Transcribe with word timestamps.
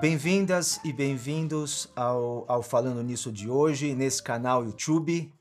Bem-vindas 0.00 0.78
e 0.84 0.92
bem-vindos 0.92 1.88
ao, 1.96 2.44
ao 2.46 2.62
Falando 2.62 3.02
Nisso 3.02 3.32
de 3.32 3.50
hoje, 3.50 3.96
nesse 3.96 4.22
canal 4.22 4.64
YouTube. 4.64 5.34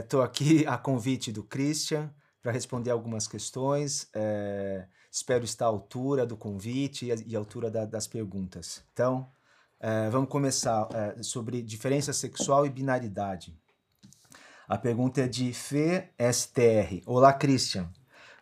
Estou 0.00 0.22
é, 0.22 0.24
aqui 0.24 0.64
a 0.64 0.78
convite 0.78 1.32
do 1.32 1.42
Christian 1.42 2.08
para 2.40 2.52
responder 2.52 2.92
algumas 2.92 3.26
questões. 3.26 4.08
É, 4.14 4.86
espero 5.10 5.44
estar 5.44 5.64
à 5.64 5.68
altura 5.68 6.24
do 6.24 6.36
convite 6.36 7.12
e 7.26 7.34
à 7.34 7.38
altura 7.38 7.68
da, 7.68 7.84
das 7.84 8.06
perguntas. 8.06 8.84
Então, 8.92 9.28
é, 9.80 10.08
vamos 10.08 10.30
começar 10.30 10.88
é, 10.94 11.20
sobre 11.20 11.60
diferença 11.60 12.12
sexual 12.12 12.64
e 12.64 12.70
binaridade. 12.70 13.58
A 14.68 14.78
pergunta 14.78 15.22
é 15.22 15.26
de 15.26 15.52
Fê 15.52 16.10
STR. 16.32 17.02
Olá, 17.04 17.32
Christian. 17.32 17.90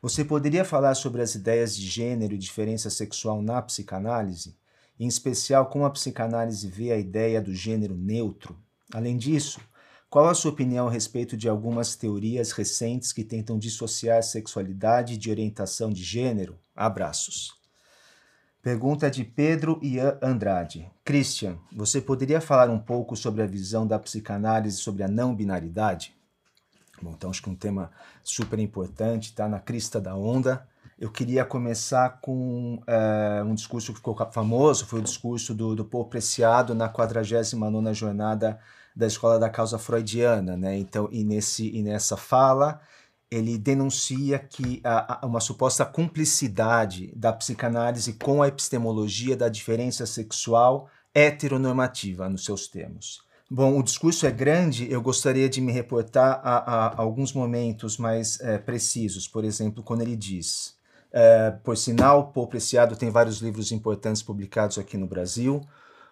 Você 0.03 0.23
poderia 0.23 0.65
falar 0.65 0.95
sobre 0.95 1.23
as 1.23 1.35
ideias 1.35 1.75
de 1.75 1.87
gênero 1.87 2.35
e 2.35 2.39
diferença 2.39 2.91
sexual 2.91 3.41
na 3.41 3.63
psicanálise? 3.63 4.55
Em 4.99 5.07
especial 5.07 5.67
como 5.67 5.85
a 5.85 5.91
psicanálise 5.91 6.69
vê 6.69 6.93
a 6.93 6.99
ideia 6.99 7.41
do 7.41 7.55
gênero 7.55 7.97
neutro. 7.97 8.57
Além 8.93 9.17
disso, 9.17 9.61
qual 10.09 10.29
a 10.29 10.35
sua 10.35 10.51
opinião 10.51 10.89
a 10.89 10.91
respeito 10.91 11.37
de 11.37 11.49
algumas 11.49 11.97
teorias 11.97 12.53
recentes 12.53 13.13
que 13.13 13.25
tentam 13.25 13.59
dissociar 13.59 14.23
sexualidade 14.23 15.17
de 15.17 15.31
orientação 15.31 15.91
de 15.91 16.03
gênero? 16.03 16.59
Abraços. 16.75 17.55
Pergunta 18.63 19.11
de 19.11 19.25
Pedro 19.25 19.79
Ian 19.83 20.19
Andrade. 20.23 20.91
Christian, 21.05 21.59
você 21.73 22.01
poderia 22.01 22.41
falar 22.41 22.71
um 22.71 22.79
pouco 22.79 23.15
sobre 23.15 23.43
a 23.43 23.47
visão 23.47 23.87
da 23.87 23.99
psicanálise 23.99 24.79
sobre 24.79 25.03
a 25.03 25.09
não 25.09 25.35
binaridade? 25.35 26.17
Bom, 27.01 27.13
então 27.13 27.31
acho 27.31 27.43
que 27.43 27.51
um 27.51 27.55
tema 27.55 27.91
super 28.25 28.59
importante, 28.59 29.31
está 29.31 29.49
na 29.49 29.61
crista 29.61 30.01
da 30.01 30.17
onda 30.17 30.67
eu 30.99 31.11
queria 31.11 31.45
começar 31.45 32.21
com 32.23 32.81
é, 32.87 33.43
um 33.45 33.55
discurso 33.55 33.93
que 33.93 33.99
ficou 33.99 34.17
famoso, 34.33 34.87
foi 34.87 35.01
o 35.01 35.03
discurso 35.03 35.55
do, 35.55 35.75
do 35.75 35.85
Paul 35.85 36.07
Preciado 36.07 36.75
na 36.75 36.89
49ª 36.89 37.93
Jornada 37.93 38.59
da 38.95 39.07
Escola 39.07 39.39
da 39.39 39.51
Causa 39.51 39.79
Freudiana. 39.79 40.57
Né? 40.57 40.79
Então, 40.79 41.09
e, 41.13 41.23
nesse, 41.23 41.69
e 41.69 41.83
nessa 41.83 42.17
fala, 42.17 42.81
ele 43.31 43.59
denuncia 43.59 44.39
que 44.39 44.81
há 44.83 45.21
uma 45.25 45.41
suposta 45.41 45.85
cumplicidade 45.85 47.13
da 47.15 47.33
psicanálise 47.33 48.15
com 48.15 48.43
a 48.43 48.49
epistemologia 48.49 49.37
da 49.37 49.51
diferença 49.51 50.07
sexual 50.07 50.89
heteronormativa, 51.15 52.29
nos 52.29 52.45
seus 52.45 52.69
termos. 52.69 53.25
Bom, 53.51 53.79
o 53.79 53.83
discurso 53.83 54.27
é 54.27 54.31
grande, 54.31 54.91
eu 54.91 55.01
gostaria 55.01 55.49
de 55.49 55.61
me 55.61 55.71
reportar 55.71 56.41
a, 56.43 56.57
a, 56.57 57.01
alguns 57.01 57.33
momentos 57.33 57.97
mais 57.97 58.41
é, 58.41 58.59
precisos. 58.59 59.29
Por 59.29 59.45
exemplo, 59.45 59.85
quando 59.85 60.03
ele 60.03 60.17
diz: 60.17 60.76
é, 61.19 61.51
por 61.51 61.79
sinal, 61.79 62.31
Paul 62.31 62.47
Preciado 62.47 62.95
tem 62.95 63.09
vários 63.09 63.39
livros 63.39 63.73
importantes 63.73 64.23
publicados 64.23 64.77
aqui 64.77 64.99
no 64.99 65.07
Brasil. 65.07 65.67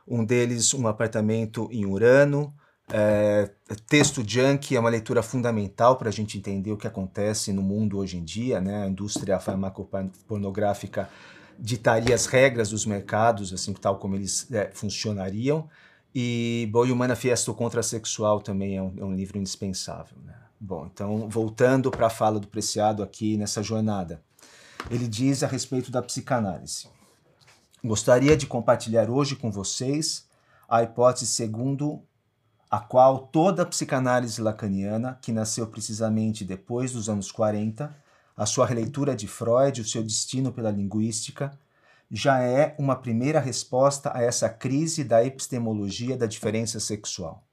Um 0.08 0.24
deles, 0.24 0.72
Um 0.72 0.88
Apartamento 0.88 1.68
em 1.70 1.84
Urano. 1.84 2.54
É, 2.90 3.50
texto 3.86 4.26
Junk 4.26 4.74
é 4.74 4.80
uma 4.80 4.88
leitura 4.88 5.22
fundamental 5.22 5.96
para 5.96 6.08
a 6.08 6.12
gente 6.12 6.38
entender 6.38 6.72
o 6.72 6.78
que 6.78 6.86
acontece 6.86 7.52
no 7.52 7.60
mundo 7.60 7.98
hoje 7.98 8.16
em 8.16 8.24
dia. 8.24 8.62
Né? 8.62 8.84
A 8.84 8.86
indústria 8.86 9.38
farmacopornográfica 9.38 11.10
ditaria 11.58 12.14
as 12.14 12.24
regras 12.24 12.70
dos 12.70 12.86
mercados, 12.86 13.52
assim 13.52 13.74
tal 13.74 13.98
como 13.98 14.14
eles 14.14 14.50
é, 14.50 14.70
funcionariam. 14.72 15.68
E 16.14 16.66
Boi 16.72 16.90
Humana 16.90 17.14
Fiesta 17.14 17.52
Contrasexual 17.52 18.40
também 18.40 18.78
é 18.78 18.82
um, 18.82 18.94
é 18.96 19.04
um 19.04 19.14
livro 19.14 19.36
indispensável. 19.36 20.16
Né? 20.24 20.32
Bom, 20.58 20.88
então 20.90 21.28
voltando 21.28 21.90
para 21.90 22.06
a 22.06 22.10
fala 22.10 22.40
do 22.40 22.48
Preciado 22.48 23.02
aqui 23.02 23.36
nessa 23.36 23.62
jornada 23.62 24.22
ele 24.90 25.08
diz 25.08 25.42
a 25.42 25.46
respeito 25.46 25.90
da 25.90 26.02
psicanálise. 26.02 26.88
Gostaria 27.82 28.36
de 28.36 28.46
compartilhar 28.46 29.10
hoje 29.10 29.36
com 29.36 29.50
vocês 29.50 30.26
a 30.68 30.82
hipótese 30.82 31.26
segundo 31.26 32.02
a 32.70 32.80
qual 32.80 33.28
toda 33.28 33.62
a 33.62 33.66
psicanálise 33.66 34.40
lacaniana, 34.40 35.18
que 35.22 35.30
nasceu 35.30 35.66
precisamente 35.66 36.44
depois 36.44 36.92
dos 36.92 37.08
anos 37.08 37.30
40, 37.30 37.94
a 38.36 38.46
sua 38.46 38.66
releitura 38.66 39.14
de 39.14 39.28
Freud, 39.28 39.80
o 39.80 39.84
seu 39.84 40.02
destino 40.02 40.52
pela 40.52 40.70
linguística, 40.70 41.56
já 42.10 42.40
é 42.40 42.74
uma 42.78 42.96
primeira 42.96 43.38
resposta 43.38 44.10
a 44.14 44.22
essa 44.22 44.48
crise 44.48 45.04
da 45.04 45.24
epistemologia 45.24 46.16
da 46.16 46.26
diferença 46.26 46.80
sexual. 46.80 47.44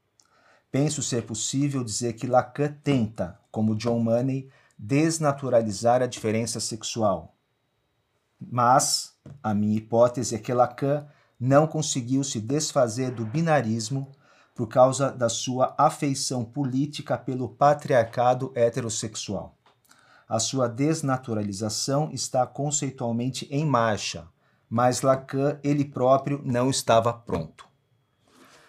Penso 0.72 1.04
ser 1.04 1.24
possível 1.24 1.84
dizer 1.84 2.14
que 2.14 2.26
Lacan 2.26 2.74
tenta, 2.84 3.38
como 3.52 3.76
John 3.76 4.00
Money, 4.00 4.50
desnaturalizar 4.84 6.02
a 6.02 6.08
diferença 6.08 6.60
sexual. 6.60 7.36
Mas 8.40 9.16
a 9.44 9.54
minha 9.54 9.78
hipótese 9.78 10.34
é 10.34 10.40
que 10.40 10.52
Lacan 10.52 11.06
não 11.40 11.68
conseguiu 11.68 12.24
se 12.24 12.42
desfazer 12.42 13.12
do 13.12 13.24
binarismo 13.24 14.12
por 14.56 14.68
causa 14.68 15.12
da 15.12 15.30
sua 15.30 15.76
afeição 15.78 16.44
política 16.44 17.16
pelo 17.16 17.48
patriarcado 17.48 18.52
heterossexual. 18.56 19.56
A 20.28 20.40
sua 20.40 20.68
desnaturalização 20.68 22.10
está 22.12 22.48
conceitualmente 22.48 23.48
em 23.52 23.64
marcha, 23.64 24.28
mas 24.68 25.04
Lacan 25.04 25.60
ele 25.64 25.86
próprio 25.86 26.42
não 26.44 26.72
estava 26.72 27.14
pronto. 27.14 27.68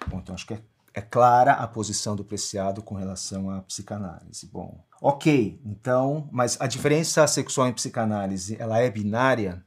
Bom, 0.06 0.18
então 0.18 0.34
acho 0.34 0.46
que 0.46 0.54
é, 0.54 0.62
é 0.94 1.00
clara 1.00 1.52
a 1.52 1.66
posição 1.66 2.14
do 2.14 2.24
Preciado 2.24 2.82
com 2.82 2.94
relação 2.94 3.50
à 3.50 3.60
psicanálise. 3.62 4.46
Bom, 4.46 4.84
Ok, 5.04 5.60
então, 5.66 6.28
mas 6.30 6.56
a 6.60 6.68
diferença 6.68 7.26
sexual 7.26 7.66
em 7.66 7.72
psicanálise, 7.72 8.56
ela 8.60 8.78
é 8.78 8.88
binária, 8.88 9.66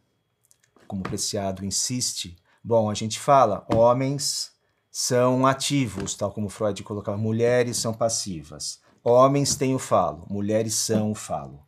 como 0.88 1.02
o 1.02 1.04
Preciado 1.04 1.66
insiste? 1.66 2.38
Bom, 2.64 2.90
a 2.90 2.94
gente 2.94 3.20
fala, 3.20 3.66
homens 3.70 4.54
são 4.90 5.46
ativos, 5.46 6.16
tal 6.16 6.32
como 6.32 6.48
Freud 6.48 6.82
colocava, 6.84 7.18
mulheres 7.18 7.76
são 7.76 7.94
passivas. 7.94 8.80
Homens 9.04 9.56
têm 9.56 9.76
o 9.76 9.80
falo, 9.80 10.26
mulheres 10.30 10.74
são 10.74 11.12
o 11.12 11.16
falo 11.16 11.66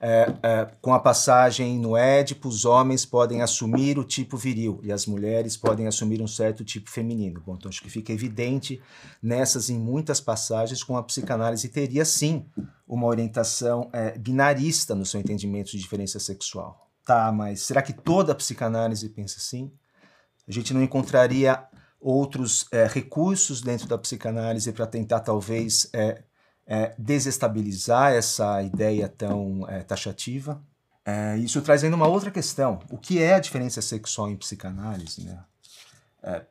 é, 0.00 0.34
é, 0.42 0.68
com 0.80 0.92
a 0.92 1.00
passagem 1.00 1.78
no 1.78 1.96
Édipo, 1.96 2.48
os 2.48 2.64
homens 2.64 3.06
podem 3.06 3.42
assumir 3.42 3.98
o 3.98 4.04
tipo 4.04 4.36
viril 4.36 4.80
e 4.82 4.92
as 4.92 5.06
mulheres 5.06 5.56
podem 5.56 5.86
assumir 5.86 6.20
um 6.20 6.26
certo 6.26 6.64
tipo 6.64 6.90
feminino. 6.90 7.42
Bom, 7.44 7.54
então 7.54 7.68
acho 7.68 7.82
que 7.82 7.90
fica 7.90 8.12
evidente 8.12 8.80
nessas 9.22 9.70
em 9.70 9.78
muitas 9.78 10.20
passagens 10.20 10.82
com 10.82 10.96
a 10.96 11.02
psicanálise 11.02 11.68
teria 11.68 12.04
sim 12.04 12.46
uma 12.86 13.06
orientação 13.06 13.88
é, 13.92 14.16
binarista 14.18 14.94
no 14.94 15.06
seu 15.06 15.20
entendimento 15.20 15.70
de 15.70 15.78
diferença 15.78 16.20
sexual. 16.20 16.90
Tá, 17.04 17.30
mas 17.32 17.60
será 17.60 17.82
que 17.82 17.92
toda 17.92 18.32
a 18.32 18.34
psicanálise 18.34 19.08
pensa 19.08 19.38
assim? 19.38 19.72
A 20.46 20.52
gente 20.52 20.74
não 20.74 20.82
encontraria 20.82 21.64
outros 22.00 22.66
é, 22.70 22.86
recursos 22.86 23.60
dentro 23.60 23.88
da 23.88 23.98
psicanálise 23.98 24.72
para 24.72 24.86
tentar 24.86 25.20
talvez 25.20 25.88
é, 26.66 26.94
desestabilizar 26.98 28.12
essa 28.12 28.62
ideia 28.62 29.08
tão 29.08 29.66
é, 29.68 29.82
taxativa. 29.82 30.62
É, 31.04 31.36
isso 31.38 31.62
traz 31.62 31.84
ainda 31.84 31.96
uma 31.96 32.08
outra 32.08 32.30
questão. 32.30 32.80
O 32.90 32.98
que 32.98 33.20
é 33.22 33.34
a 33.34 33.40
diferença 33.40 33.80
sexual 33.80 34.30
em 34.30 34.36
psicanálise? 34.36 35.24
Né? 35.24 35.38
É, 36.22 36.42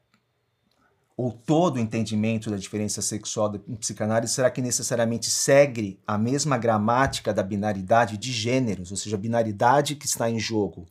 ou 1.18 1.32
todo 1.32 1.78
o 1.78 1.80
entendimento 1.80 2.50
da 2.50 2.58
diferença 2.58 3.02
sexual 3.02 3.54
em 3.68 3.76
psicanálise, 3.76 4.34
será 4.34 4.50
que 4.50 4.62
necessariamente 4.62 5.30
segue 5.30 6.00
a 6.06 6.18
mesma 6.18 6.58
gramática 6.58 7.34
da 7.34 7.44
binaridade 7.44 8.18
de 8.18 8.32
gêneros, 8.32 8.92
ou 8.92 8.98
seja, 8.98 9.16
a 9.16 9.20
binaridade 9.20 9.96
que 9.96 10.06
está 10.06 10.30
em 10.30 10.40
jogo 10.40 10.88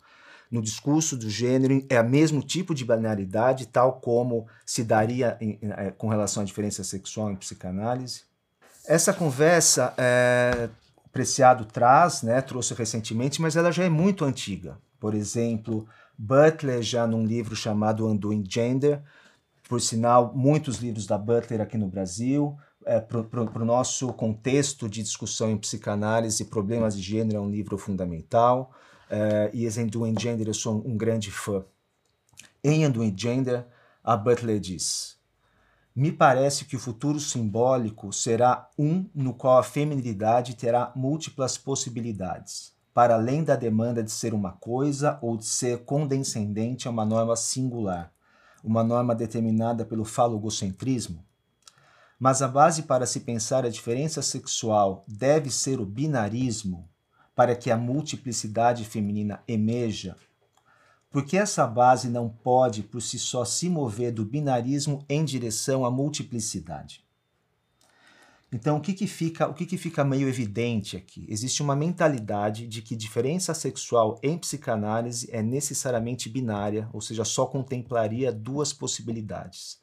no 0.51 0.63
discurso 0.63 1.17
do 1.17 1.29
gênero 1.29 1.85
é 1.89 2.01
o 2.01 2.09
mesmo 2.09 2.43
tipo 2.43 2.75
de 2.75 2.85
binaridade, 2.85 3.67
tal 3.67 4.01
como 4.01 4.47
se 4.65 4.85
daria 4.85 5.37
em, 5.41 5.59
em, 5.61 5.71
é, 5.73 5.91
com 5.91 6.09
relação 6.09 6.43
à 6.43 6.47
diferença 6.47 6.85
sexual 6.85 7.31
em 7.31 7.37
psicanálise? 7.37 8.23
Essa 8.87 9.13
conversa 9.13 9.95
é, 9.97 10.69
o 11.05 11.09
Preciado 11.09 11.65
traz, 11.65 12.23
né, 12.23 12.41
trouxe 12.43 12.75
recentemente, 12.75 13.41
mas 13.41 13.57
ela 13.57 13.73
já 13.73 13.85
é 13.85 13.89
muito 13.89 14.25
antiga. 14.25 14.79
Por 15.01 15.15
exemplo, 15.15 15.87
Butler, 16.19 16.83
já 16.83 17.07
num 17.07 17.25
livro 17.25 17.57
chamado 17.57 18.07
Undoing 18.07 18.45
Gender, 18.49 19.01
por 19.69 19.81
sinal, 19.81 20.33
muitos 20.35 20.79
livros 20.79 21.07
da 21.07 21.17
Butler 21.17 21.61
aqui 21.61 21.79
no 21.79 21.89
Brasil, 21.89 22.57
é, 22.85 23.01
para 23.01 23.41
o 23.41 23.65
nosso 23.65 24.13
contexto 24.13 24.89
de 24.89 25.03
discussão 25.03 25.51
em 25.51 25.57
psicanálise, 25.57 26.45
problemas 26.45 26.95
de 26.95 27.03
gênero 27.03 27.39
é 27.39 27.41
um 27.41 27.51
livro 27.51 27.79
fundamental. 27.79 28.73
É, 29.09 29.51
e 29.55 29.65
esse 29.65 29.81
Undoing 29.81 30.15
Gender 30.19 30.47
eu 30.47 30.55
sou 30.55 30.83
um 30.87 30.97
grande 30.97 31.31
fã. 31.31 31.65
Em 32.63 32.87
Undoing 32.87 33.15
Gender, 33.17 33.65
a 34.03 34.17
Butler 34.17 34.61
diz: 34.61 35.17
me 35.95 36.11
parece 36.11 36.65
que 36.65 36.75
o 36.75 36.81
futuro 36.81 37.21
simbólico 37.21 38.13
será 38.13 38.69
um 38.77 39.09
no 39.15 39.33
qual 39.33 39.59
a 39.59 39.63
feminilidade 39.63 40.57
terá 40.57 40.93
múltiplas 40.97 41.57
possibilidades, 41.57 42.73
para 42.93 43.15
além 43.15 43.45
da 43.45 43.55
demanda 43.55 44.03
de 44.03 44.11
ser 44.11 44.35
uma 44.35 44.53
coisa 44.53 45.19
ou 45.23 45.37
de 45.37 45.47
ser 45.47 45.85
condescendente 45.85 46.89
a 46.89 46.91
uma 46.91 47.05
norma 47.05 47.37
singular, 47.37 48.13
uma 48.65 48.83
norma 48.83 49.15
determinada 49.15 49.85
pelo 49.85 50.05
falogocentrismo. 50.05 51.25
Mas 52.19 52.43
a 52.43 52.49
base 52.49 52.83
para 52.83 53.07
se 53.07 53.21
pensar 53.21 53.65
a 53.65 53.69
diferença 53.69 54.21
sexual 54.21 55.05
deve 55.07 55.49
ser 55.49 55.79
o 55.79 55.87
binarismo, 55.87 56.89
para 57.37 57.55
que 57.55 57.71
a 57.71 57.77
multiplicidade 57.77 58.85
feminina 58.85 59.43
emerja 59.47 60.17
Porque 61.15 61.37
essa 61.37 61.65
base 61.65 62.09
não 62.09 62.29
pode 62.29 62.83
por 62.83 63.01
si 63.01 63.21
só 63.21 63.45
se 63.45 63.69
mover 63.69 64.11
do 64.11 64.25
binarismo 64.25 65.05
em 65.09 65.25
direção 65.25 65.87
à 65.87 65.91
multiplicidade. 65.91 67.05
Então, 68.51 68.79
o 68.79 68.81
que, 68.81 68.93
que 68.93 69.07
fica, 69.07 69.47
o 69.47 69.55
que, 69.55 69.65
que 69.65 69.79
fica 69.79 70.03
meio 70.03 70.29
evidente 70.29 70.97
aqui? 70.97 71.25
Existe 71.29 71.63
uma 71.63 71.77
mentalidade 71.77 72.67
de 72.67 72.83
que 72.83 72.97
diferença 72.97 73.55
sexual 73.55 74.19
em 74.25 74.37
psicanálise 74.37 75.29
é 75.31 75.41
necessariamente 75.41 76.29
binária, 76.29 76.91
ou 76.93 77.01
seja, 77.01 77.25
só 77.25 77.47
contemplaria 77.47 78.33
duas 78.33 78.73
possibilidades. 78.73 79.79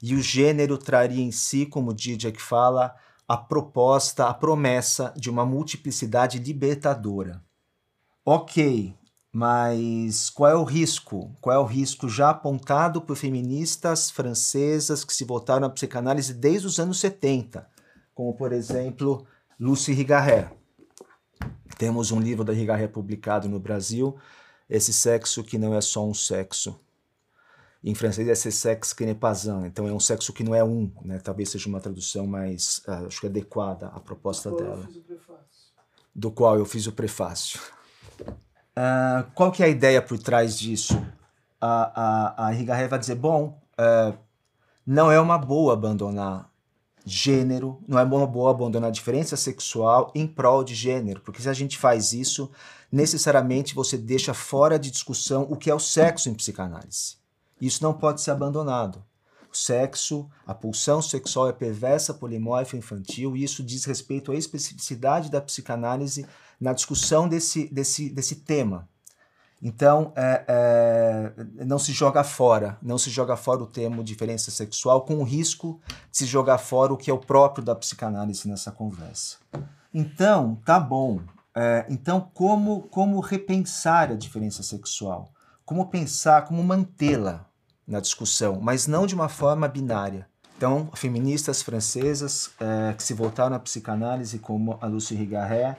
E 0.00 0.14
o 0.14 0.22
gênero 0.22 0.78
traria 0.78 1.20
em 1.20 1.32
si, 1.32 1.66
como 1.66 1.92
Didier 1.92 2.38
fala, 2.38 2.94
a 3.26 3.36
proposta, 3.36 4.28
a 4.28 4.34
promessa 4.34 5.12
de 5.16 5.28
uma 5.28 5.44
multiplicidade 5.44 6.38
libertadora. 6.38 7.42
Ok, 8.24 8.94
mas 9.32 10.28
qual 10.28 10.50
é 10.50 10.54
o 10.56 10.64
risco? 10.64 11.36
Qual 11.40 11.54
é 11.54 11.58
o 11.58 11.64
risco 11.64 12.08
já 12.08 12.30
apontado 12.30 13.00
por 13.00 13.16
feministas 13.16 14.10
francesas 14.10 15.04
que 15.04 15.14
se 15.14 15.24
voltaram 15.24 15.66
à 15.66 15.70
psicanálise 15.70 16.34
desde 16.34 16.66
os 16.66 16.80
anos 16.80 16.98
70, 16.98 17.66
como 18.14 18.34
por 18.34 18.52
exemplo 18.52 19.26
Lucy 19.58 19.92
Rigaret. 19.92 20.50
Temos 21.78 22.10
um 22.10 22.20
livro 22.20 22.44
da 22.44 22.52
Rigaret 22.52 22.88
publicado 22.88 23.48
no 23.48 23.60
Brasil, 23.60 24.18
Esse 24.68 24.92
Sexo 24.92 25.44
que 25.44 25.58
não 25.58 25.74
é 25.74 25.80
só 25.80 26.06
um 26.06 26.14
sexo. 26.14 26.78
Em 27.82 27.94
francês 27.94 28.28
é 28.28 28.32
esse 28.32 28.52
sexo 28.52 28.94
que 28.94 29.06
n'est 29.06 29.18
pas 29.18 29.46
un, 29.46 29.64
então 29.64 29.88
é 29.88 29.92
um 29.92 29.98
sexo 29.98 30.34
que 30.34 30.44
não 30.44 30.54
é 30.54 30.62
um, 30.62 30.92
né? 31.02 31.18
Talvez 31.18 31.48
seja 31.48 31.66
uma 31.66 31.80
tradução 31.80 32.26
mais, 32.26 32.82
uh, 32.86 33.06
acho 33.06 33.20
que 33.20 33.26
adequada 33.26 33.86
à 33.86 33.98
proposta 33.98 34.50
dela. 34.50 34.86
Do 36.14 36.30
qual 36.30 36.58
eu 36.58 36.66
fiz 36.66 36.86
o 36.86 36.92
prefácio. 36.92 37.58
Uh, 38.80 39.30
qual 39.34 39.52
que 39.52 39.62
é 39.62 39.66
a 39.66 39.68
ideia 39.68 40.00
por 40.00 40.18
trás 40.18 40.58
disso? 40.58 40.98
A, 41.60 42.46
a, 42.46 42.48
a 42.48 42.88
vai 42.88 42.98
dizer, 42.98 43.16
bom, 43.16 43.60
uh, 43.78 44.16
não 44.86 45.12
é 45.12 45.20
uma 45.20 45.36
boa 45.36 45.74
abandonar 45.74 46.50
gênero, 47.04 47.78
não 47.86 47.98
é 47.98 48.02
uma 48.02 48.26
boa 48.26 48.50
abandonar 48.50 48.90
diferença 48.90 49.36
sexual 49.36 50.10
em 50.14 50.26
prol 50.26 50.64
de 50.64 50.74
gênero, 50.74 51.20
porque 51.20 51.42
se 51.42 51.48
a 51.48 51.52
gente 51.52 51.76
faz 51.76 52.14
isso, 52.14 52.50
necessariamente 52.90 53.74
você 53.74 53.98
deixa 53.98 54.32
fora 54.32 54.78
de 54.78 54.90
discussão 54.90 55.46
o 55.50 55.56
que 55.56 55.70
é 55.70 55.74
o 55.74 55.78
sexo 55.78 56.30
em 56.30 56.34
psicanálise. 56.34 57.16
Isso 57.60 57.82
não 57.82 57.92
pode 57.92 58.22
ser 58.22 58.30
abandonado. 58.30 59.04
O 59.52 59.56
sexo, 59.56 60.28
a 60.46 60.54
pulsão 60.54 61.02
sexual 61.02 61.48
é 61.48 61.52
perversa, 61.52 62.14
polimórfica, 62.14 62.76
infantil, 62.76 63.36
e 63.36 63.42
isso 63.42 63.64
diz 63.64 63.84
respeito 63.84 64.30
à 64.30 64.36
especificidade 64.36 65.30
da 65.30 65.40
psicanálise 65.40 66.24
na 66.60 66.72
discussão 66.72 67.28
desse, 67.28 67.68
desse, 67.72 68.08
desse 68.10 68.36
tema. 68.36 68.88
Então, 69.62 70.12
é, 70.16 70.44
é, 70.48 71.64
não 71.64 71.78
se 71.78 71.92
joga 71.92 72.22
fora, 72.22 72.78
não 72.80 72.96
se 72.96 73.10
joga 73.10 73.36
fora 73.36 73.62
o 73.62 73.66
termo 73.66 74.04
diferença 74.04 74.50
sexual, 74.50 75.02
com 75.02 75.16
o 75.16 75.24
risco 75.24 75.80
de 76.10 76.18
se 76.18 76.26
jogar 76.26 76.58
fora 76.58 76.92
o 76.92 76.96
que 76.96 77.10
é 77.10 77.14
o 77.14 77.18
próprio 77.18 77.64
da 77.64 77.74
psicanálise 77.74 78.48
nessa 78.48 78.70
conversa. 78.70 79.36
Então, 79.92 80.54
tá 80.64 80.78
bom. 80.78 81.20
É, 81.54 81.84
então, 81.90 82.30
como, 82.32 82.82
como 82.82 83.20
repensar 83.20 84.12
a 84.12 84.14
diferença 84.14 84.62
sexual? 84.62 85.30
Como 85.64 85.90
pensar, 85.90 86.46
como 86.46 86.62
mantê-la 86.62 87.49
na 87.90 87.98
discussão, 87.98 88.60
mas 88.62 88.86
não 88.86 89.04
de 89.04 89.16
uma 89.16 89.28
forma 89.28 89.66
binária. 89.66 90.28
Então, 90.56 90.88
feministas 90.94 91.60
francesas 91.60 92.52
é, 92.60 92.92
que 92.92 93.02
se 93.02 93.12
voltaram 93.12 93.56
à 93.56 93.58
psicanálise, 93.58 94.38
como 94.38 94.78
a 94.80 94.86
Lucie 94.86 95.16
Rigaret, 95.16 95.76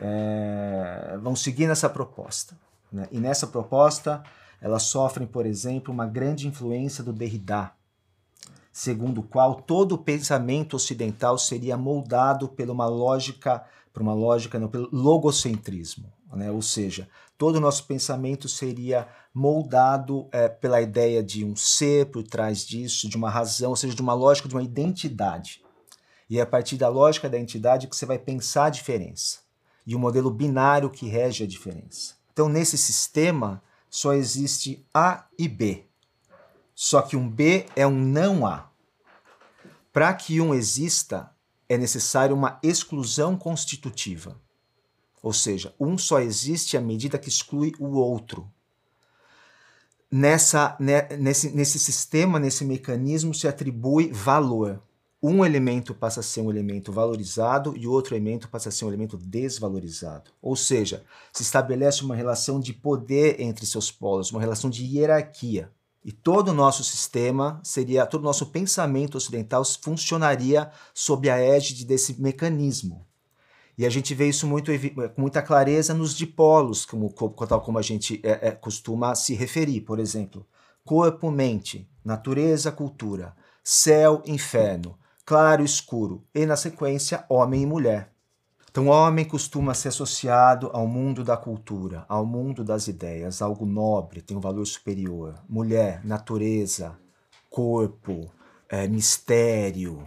é, 0.00 1.18
vão 1.20 1.36
seguir 1.36 1.66
nessa 1.66 1.90
proposta. 1.90 2.56
Né? 2.90 3.06
E 3.12 3.20
nessa 3.20 3.46
proposta, 3.46 4.22
elas 4.58 4.84
sofrem, 4.84 5.26
por 5.26 5.44
exemplo, 5.44 5.92
uma 5.92 6.06
grande 6.06 6.48
influência 6.48 7.04
do 7.04 7.12
Derrida, 7.12 7.72
segundo 8.72 9.18
o 9.18 9.24
qual 9.24 9.56
todo 9.56 9.96
o 9.96 9.98
pensamento 9.98 10.76
ocidental 10.76 11.36
seria 11.36 11.76
moldado 11.76 12.48
por 12.48 12.70
uma 12.70 12.86
lógica, 12.86 13.64
por 13.92 14.00
uma 14.00 14.14
lógica, 14.14 14.58
não, 14.58 14.68
pelo 14.68 14.88
logocentrismo, 14.90 16.10
né? 16.32 16.50
ou 16.50 16.62
seja, 16.62 17.06
todo 17.40 17.56
o 17.56 17.60
nosso 17.60 17.86
pensamento 17.86 18.50
seria 18.50 19.08
moldado 19.32 20.28
é, 20.30 20.46
pela 20.46 20.82
ideia 20.82 21.22
de 21.22 21.42
um 21.42 21.56
ser 21.56 22.10
por 22.10 22.22
trás 22.22 22.66
disso, 22.66 23.08
de 23.08 23.16
uma 23.16 23.30
razão, 23.30 23.70
ou 23.70 23.76
seja, 23.76 23.94
de 23.94 24.02
uma 24.02 24.12
lógica, 24.12 24.46
de 24.46 24.54
uma 24.54 24.62
identidade. 24.62 25.64
E 26.28 26.38
é 26.38 26.42
a 26.42 26.46
partir 26.46 26.76
da 26.76 26.90
lógica 26.90 27.30
da 27.30 27.38
identidade 27.38 27.86
que 27.86 27.96
você 27.96 28.04
vai 28.04 28.18
pensar 28.18 28.66
a 28.66 28.70
diferença 28.70 29.38
e 29.86 29.96
o 29.96 29.98
modelo 29.98 30.30
binário 30.30 30.90
que 30.90 31.08
rege 31.08 31.42
a 31.42 31.46
diferença. 31.46 32.14
Então, 32.30 32.46
nesse 32.46 32.76
sistema, 32.76 33.62
só 33.88 34.12
existe 34.12 34.86
A 34.92 35.24
e 35.38 35.48
B. 35.48 35.86
Só 36.74 37.00
que 37.00 37.16
um 37.16 37.26
B 37.26 37.64
é 37.74 37.86
um 37.86 37.98
não 37.98 38.46
A. 38.46 38.68
Para 39.94 40.12
que 40.12 40.42
um 40.42 40.54
exista, 40.54 41.34
é 41.70 41.78
necessário 41.78 42.36
uma 42.36 42.60
exclusão 42.62 43.34
constitutiva. 43.34 44.38
Ou 45.22 45.32
seja, 45.32 45.74
um 45.78 45.98
só 45.98 46.20
existe 46.20 46.76
à 46.76 46.80
medida 46.80 47.18
que 47.18 47.28
exclui 47.28 47.72
o 47.78 47.98
outro. 47.98 48.50
Nessa, 50.10 50.76
nesse, 51.18 51.50
nesse 51.50 51.78
sistema, 51.78 52.40
nesse 52.40 52.64
mecanismo, 52.64 53.32
se 53.32 53.46
atribui 53.46 54.10
valor 54.12 54.82
um 55.22 55.44
elemento 55.44 55.94
passa 55.94 56.20
a 56.20 56.22
ser 56.22 56.40
um 56.40 56.50
elemento 56.50 56.90
valorizado 56.90 57.76
e 57.76 57.86
outro 57.86 58.14
elemento 58.14 58.48
passa 58.48 58.70
a 58.70 58.72
ser 58.72 58.86
um 58.86 58.88
elemento 58.88 59.18
desvalorizado. 59.18 60.30
Ou 60.40 60.56
seja, 60.56 61.04
se 61.30 61.42
estabelece 61.42 62.02
uma 62.02 62.16
relação 62.16 62.58
de 62.58 62.72
poder 62.72 63.38
entre 63.38 63.66
seus 63.66 63.90
polos, 63.90 64.30
uma 64.30 64.40
relação 64.40 64.70
de 64.70 64.82
hierarquia. 64.84 65.70
E 66.02 66.10
todo 66.10 66.48
o 66.48 66.54
nosso 66.54 66.82
sistema 66.82 67.60
seria, 67.62 68.06
todo 68.06 68.22
o 68.22 68.24
nosso 68.24 68.46
pensamento 68.46 69.18
ocidental 69.18 69.62
funcionaria 69.82 70.70
sob 70.94 71.28
a 71.28 71.38
égide 71.38 71.84
desse 71.84 72.18
mecanismo. 72.18 73.06
E 73.80 73.86
a 73.86 73.88
gente 73.88 74.14
vê 74.14 74.28
isso 74.28 74.46
muito, 74.46 74.70
com 75.14 75.22
muita 75.22 75.40
clareza 75.40 75.94
nos 75.94 76.14
dipolos, 76.14 76.84
como, 76.84 77.08
tal 77.48 77.62
como 77.62 77.78
a 77.78 77.82
gente 77.82 78.20
é, 78.22 78.48
é, 78.48 78.50
costuma 78.50 79.14
se 79.14 79.32
referir. 79.32 79.80
Por 79.80 79.98
exemplo, 79.98 80.46
corpo, 80.84 81.30
mente, 81.30 81.90
natureza, 82.04 82.70
cultura, 82.70 83.34
céu, 83.64 84.22
inferno, 84.26 84.98
claro 85.24 85.64
escuro, 85.64 86.22
e 86.34 86.44
na 86.44 86.56
sequência, 86.56 87.24
homem 87.26 87.62
e 87.62 87.66
mulher. 87.66 88.12
Então, 88.70 88.88
homem 88.88 89.24
costuma 89.24 89.72
ser 89.72 89.88
associado 89.88 90.68
ao 90.74 90.86
mundo 90.86 91.24
da 91.24 91.38
cultura, 91.38 92.04
ao 92.06 92.26
mundo 92.26 92.62
das 92.62 92.86
ideias, 92.86 93.40
algo 93.40 93.64
nobre, 93.64 94.20
tem 94.20 94.36
um 94.36 94.40
valor 94.40 94.66
superior. 94.66 95.42
Mulher, 95.48 96.04
natureza, 96.04 96.98
corpo, 97.48 98.30
é, 98.68 98.86
mistério. 98.86 100.06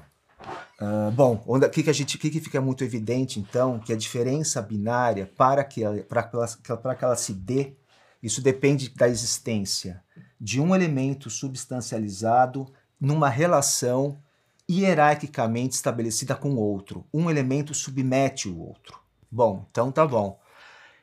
Uh, 0.82 1.12
bom, 1.12 1.44
o 1.46 1.60
que, 1.70 1.84
que, 1.84 1.90
a 1.90 1.94
gente, 1.94 2.18
que, 2.18 2.30
que 2.30 2.40
fica 2.40 2.60
muito 2.60 2.84
evidente, 2.84 3.40
então, 3.40 3.80
que 3.80 3.94
a 3.94 3.96
diferença 3.96 4.62
binária, 4.62 5.32
para 5.38 5.64
que, 5.64 5.84
ela, 5.84 5.98
para, 6.04 6.24
para 6.24 6.96
que 6.96 7.06
ela 7.06 7.16
se 7.16 7.34
dê, 7.34 7.74
isso 8.22 8.42
depende 8.42 8.90
da 8.90 9.08
existência 9.08 10.02
de 10.40 10.60
um 10.60 10.76
elemento 10.76 11.30
substancializado 11.30 12.68
numa 13.00 13.30
relação 13.30 14.18
hierarquicamente 14.70 15.76
estabelecida 15.76 16.36
com 16.36 16.56
outro. 16.56 17.06
Um 17.14 17.30
elemento 17.30 17.74
submete 17.74 18.50
o 18.50 18.60
outro. 18.60 19.00
Bom, 19.32 19.66
então 19.70 19.92
tá 19.92 20.06
bom. 20.06 20.40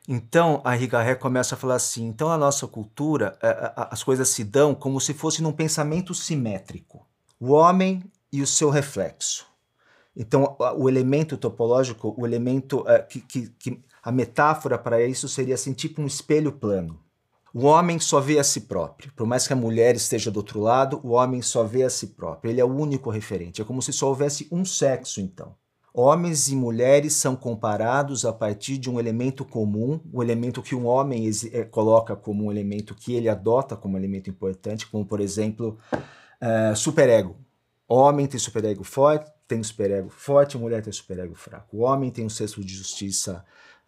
Então 0.07 0.61
a 0.63 0.73
Rigaré 0.73 1.15
começa 1.15 1.55
a 1.55 1.57
falar 1.57 1.75
assim: 1.75 2.07
então 2.07 2.29
a 2.29 2.37
nossa 2.37 2.67
cultura, 2.67 3.37
as 3.75 4.03
coisas 4.03 4.29
se 4.29 4.43
dão 4.43 4.73
como 4.73 4.99
se 4.99 5.13
fosse 5.13 5.41
num 5.41 5.51
pensamento 5.51 6.13
simétrico. 6.13 7.05
O 7.39 7.51
homem 7.51 8.03
e 8.31 8.41
o 8.41 8.47
seu 8.47 8.69
reflexo. 8.69 9.45
Então 10.15 10.57
o 10.77 10.89
elemento 10.89 11.37
topológico, 11.37 12.13
o 12.17 12.25
elemento 12.25 12.83
é, 12.87 12.99
que, 12.99 13.21
que, 13.21 13.49
que 13.57 13.81
a 14.03 14.11
metáfora 14.11 14.77
para 14.77 15.05
isso 15.05 15.27
seria 15.29 15.55
assim 15.55 15.73
tipo 15.73 16.01
um 16.01 16.07
espelho 16.07 16.51
plano. 16.51 16.99
O 17.53 17.65
homem 17.65 17.99
só 17.99 18.21
vê 18.21 18.39
a 18.39 18.43
si 18.43 18.61
próprio. 18.61 19.11
Por 19.13 19.27
mais 19.27 19.45
que 19.45 19.51
a 19.51 19.57
mulher 19.57 19.95
esteja 19.95 20.31
do 20.31 20.37
outro 20.37 20.59
lado, 20.61 21.01
o 21.03 21.11
homem 21.11 21.41
só 21.41 21.63
vê 21.63 21.83
a 21.83 21.89
si 21.89 22.07
próprio. 22.07 22.49
Ele 22.49 22.61
é 22.61 22.65
o 22.65 22.73
único 22.73 23.09
referente. 23.09 23.61
É 23.61 23.65
como 23.65 23.81
se 23.81 23.91
só 23.91 24.07
houvesse 24.07 24.47
um 24.49 24.63
sexo, 24.63 25.19
então. 25.19 25.53
Homens 25.93 26.47
e 26.47 26.55
mulheres 26.55 27.13
são 27.13 27.35
comparados 27.35 28.23
a 28.23 28.31
partir 28.31 28.77
de 28.77 28.89
um 28.89 28.97
elemento 28.97 29.43
comum, 29.43 29.99
o 30.13 30.23
elemento 30.23 30.61
que 30.61 30.73
um 30.73 30.85
homem 30.85 31.29
é, 31.51 31.65
coloca 31.65 32.15
como 32.15 32.45
um 32.45 32.51
elemento 32.51 32.95
que 32.95 33.13
ele 33.13 33.27
adota 33.27 33.75
como 33.75 33.97
elemento 33.97 34.29
importante, 34.29 34.87
como, 34.87 35.05
por 35.05 35.19
exemplo, 35.19 35.77
uh, 35.93 36.73
superego. 36.77 37.35
Homem 37.93 38.25
tem 38.25 38.39
superego 38.39 38.85
forte, 38.85 39.29
tem 39.45 39.61
superego 39.61 40.09
forte, 40.09 40.57
mulher 40.57 40.81
tem 40.81 40.93
superego 40.93 41.35
fraco. 41.35 41.75
O 41.75 41.81
homem 41.81 42.09
tem 42.09 42.25
um 42.25 42.29
senso 42.29 42.63
de 42.63 42.73
justiça 42.73 43.43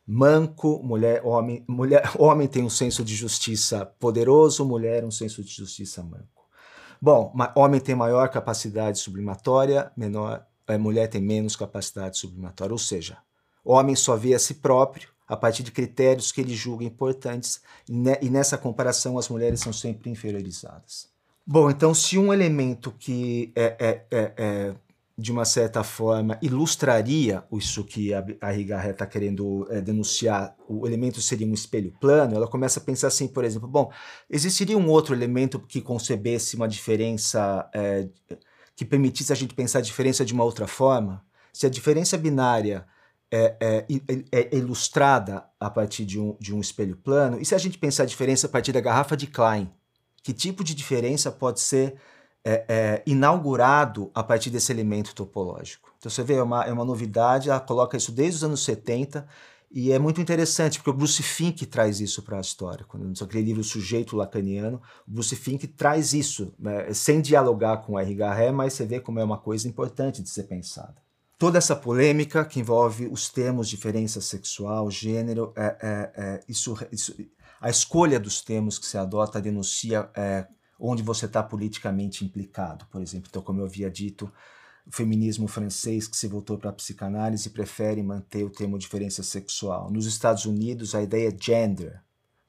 manco, 0.06 0.84
mulher, 0.84 1.26
homem, 1.26 1.64
mulher, 1.70 2.12
homem 2.20 2.46
tem 2.46 2.62
um 2.66 2.70
senso 2.70 3.02
de 3.02 3.16
justiça 3.16 3.86
poderoso, 3.86 4.66
mulher 4.66 5.06
um 5.06 5.10
senso 5.10 5.42
de 5.42 5.54
justiça 5.54 6.04
manco. 6.04 6.46
Bom, 7.02 7.34
homem 7.56 7.80
tem 7.80 7.96
maior 7.96 8.28
capacidade 8.28 9.00
sublimatória, 9.00 9.90
menor, 9.96 10.46
é, 10.68 10.78
mulher 10.78 11.08
tem 11.08 11.22
menos 11.22 11.56
capacidade 11.56 12.18
sublimatória, 12.18 12.74
ou 12.74 12.78
seja, 12.78 13.20
homem 13.64 13.96
só 13.96 14.18
vê 14.18 14.34
a 14.34 14.40
si 14.40 14.56
próprio, 14.56 15.08
a 15.26 15.38
partir 15.38 15.64
de 15.64 15.72
critérios 15.72 16.30
que 16.30 16.42
ele 16.42 16.54
julga 16.54 16.84
importantes, 16.84 17.62
e 17.88 18.30
nessa 18.30 18.58
comparação 18.58 19.18
as 19.18 19.30
mulheres 19.30 19.62
são 19.62 19.72
sempre 19.72 20.10
inferiorizadas. 20.10 21.13
Bom, 21.46 21.70
então, 21.70 21.94
se 21.94 22.18
um 22.18 22.34
elemento 22.34 22.92
que 22.92 23.52
é, 23.56 23.76
é, 23.80 24.06
é, 24.12 24.34
é 24.38 24.76
de 25.18 25.32
uma 25.32 25.46
certa 25.46 25.84
forma, 25.84 26.40
ilustraria 26.42 27.44
isso 27.52 27.84
que 27.84 28.14
a, 28.14 28.26
a 28.42 28.50
Rigarré 28.50 28.92
está 28.92 29.06
querendo 29.06 29.68
é, 29.70 29.80
denunciar, 29.80 30.56
o 30.68 30.88
elemento 30.88 31.22
seria 31.22 31.46
um 31.46 31.54
espelho 31.54 31.94
plano, 32.00 32.36
ela 32.36 32.48
começa 32.48 32.80
a 32.80 32.84
pensar 32.84 33.08
assim, 33.08 33.28
por 33.28 33.44
exemplo, 33.46 33.68
bom, 33.68 33.92
existiria 34.30 34.78
um 34.78 34.90
outro 34.90 35.14
elemento 35.14 35.60
que 35.60 35.82
concebesse 35.82 36.56
uma 36.56 36.68
diferença, 36.68 37.70
é, 37.74 38.08
que 38.76 38.86
permitisse 38.86 39.32
a 39.32 39.36
gente 39.36 39.54
pensar 39.54 39.80
a 39.80 39.82
diferença 39.84 40.26
de 40.26 40.34
uma 40.34 40.44
outra 40.44 40.66
forma? 40.66 41.24
Se 41.52 41.68
a 41.68 41.70
diferença 41.70 42.18
binária 42.18 42.86
é, 43.32 43.56
é, 43.60 43.86
é, 44.32 44.58
ilustrada 44.58 45.46
a 45.60 45.70
partir 45.70 46.06
de 46.06 46.20
um, 46.20 46.36
de 46.40 46.56
um 46.56 46.60
espelho 46.60 46.98
plano, 46.98 47.40
e 47.40 47.46
se 47.46 47.54
a 47.54 47.58
gente 47.60 47.78
pensar 47.78 48.04
a 48.04 48.08
diferença 48.08 48.48
a 48.48 48.50
partir 48.50 48.72
da 48.72 48.82
garrafa 48.82 49.16
de 49.16 49.28
Klein? 49.28 49.72
Que 50.24 50.34
tipo 50.34 50.64
de 50.64 50.74
diferença 50.74 51.32
pode 51.32 51.60
ser 51.60 51.96
é, 52.44 52.66
é, 52.68 53.04
inaugurado 53.06 54.10
a 54.16 54.24
partir 54.24 54.50
desse 54.50 54.72
elemento 54.72 55.14
topológico. 55.14 55.94
Então 56.00 56.10
você 56.10 56.24
vê, 56.24 56.36
é 56.36 56.44
uma, 56.44 56.64
é 56.66 56.74
uma 56.74 56.84
novidade, 56.84 57.50
ela 57.50 57.60
coloca 57.60 57.96
isso 57.96 58.12
desde 58.12 58.38
os 58.38 58.44
anos 58.44 58.64
70 58.64 59.28
e 59.72 59.92
é 59.92 59.98
muito 59.98 60.22
interessante, 60.22 60.78
porque 60.78 60.92
o 60.92 60.94
Bruce 60.94 61.24
Fink 61.24 61.66
traz 61.66 62.00
isso 62.00 62.22
para 62.22 62.38
a 62.38 62.42
história. 62.42 62.86
Quando 62.88 63.12
aquele 63.24 63.44
livro 63.44 63.64
Sujeito 63.64 64.16
Lacaniano, 64.16 64.80
o 65.08 65.12
Bruce 65.12 65.36
Fink 65.36 65.66
traz 65.66 66.14
isso, 66.14 66.54
né, 66.60 66.94
sem 66.94 67.20
dialogar 67.22 67.78
com 67.78 67.98
R. 67.98 68.14
Garré, 68.14 68.52
mas 68.52 68.74
você 68.74 68.86
vê 68.86 69.00
como 69.00 69.20
é 69.20 69.24
uma 69.24 69.38
coisa 69.38 69.68
importante 69.68 70.22
de 70.22 70.30
ser 70.30 70.44
pensada. 70.44 70.96
Toda 71.40 71.58
essa 71.58 71.76
polêmica 71.76 72.46
que 72.46 72.60
envolve 72.60 73.08
os 73.08 73.30
termos 73.30 73.68
diferença 73.68 74.22
sexual, 74.22 74.92
gênero, 74.92 75.52
é, 75.56 75.78
é, 75.82 76.24
é 76.24 76.40
isso, 76.48 76.78
isso, 76.92 77.16
a 77.64 77.70
escolha 77.70 78.20
dos 78.20 78.42
termos 78.42 78.78
que 78.78 78.86
se 78.86 78.98
adota 78.98 79.42
denuncia 79.42 80.10
é, 80.14 80.46
onde 80.78 81.02
você 81.02 81.28
está 81.28 81.42
politicamente 81.42 82.26
implicado. 82.26 82.86
Por 82.88 83.02
exemplo, 83.02 83.30
então, 83.30 83.42
como 83.42 83.62
eu 83.62 83.66
havia 83.66 83.90
dito, 83.90 84.30
o 84.86 84.92
feminismo 84.92 85.48
francês 85.48 86.06
que 86.06 86.18
se 86.18 86.28
voltou 86.28 86.58
para 86.58 86.72
a 86.72 86.74
psicanálise 86.74 87.52
prefere 87.52 88.04
manter 88.04 88.44
o 88.44 88.50
termo 88.50 88.78
diferença 88.78 89.24
sexual. 89.24 89.90
Nos 89.90 90.06
Estados 90.06 90.44
Unidos, 90.46 90.94
a 90.94 91.02
ideia 91.02 91.30
é 91.30 91.38
gender. 91.40 92.02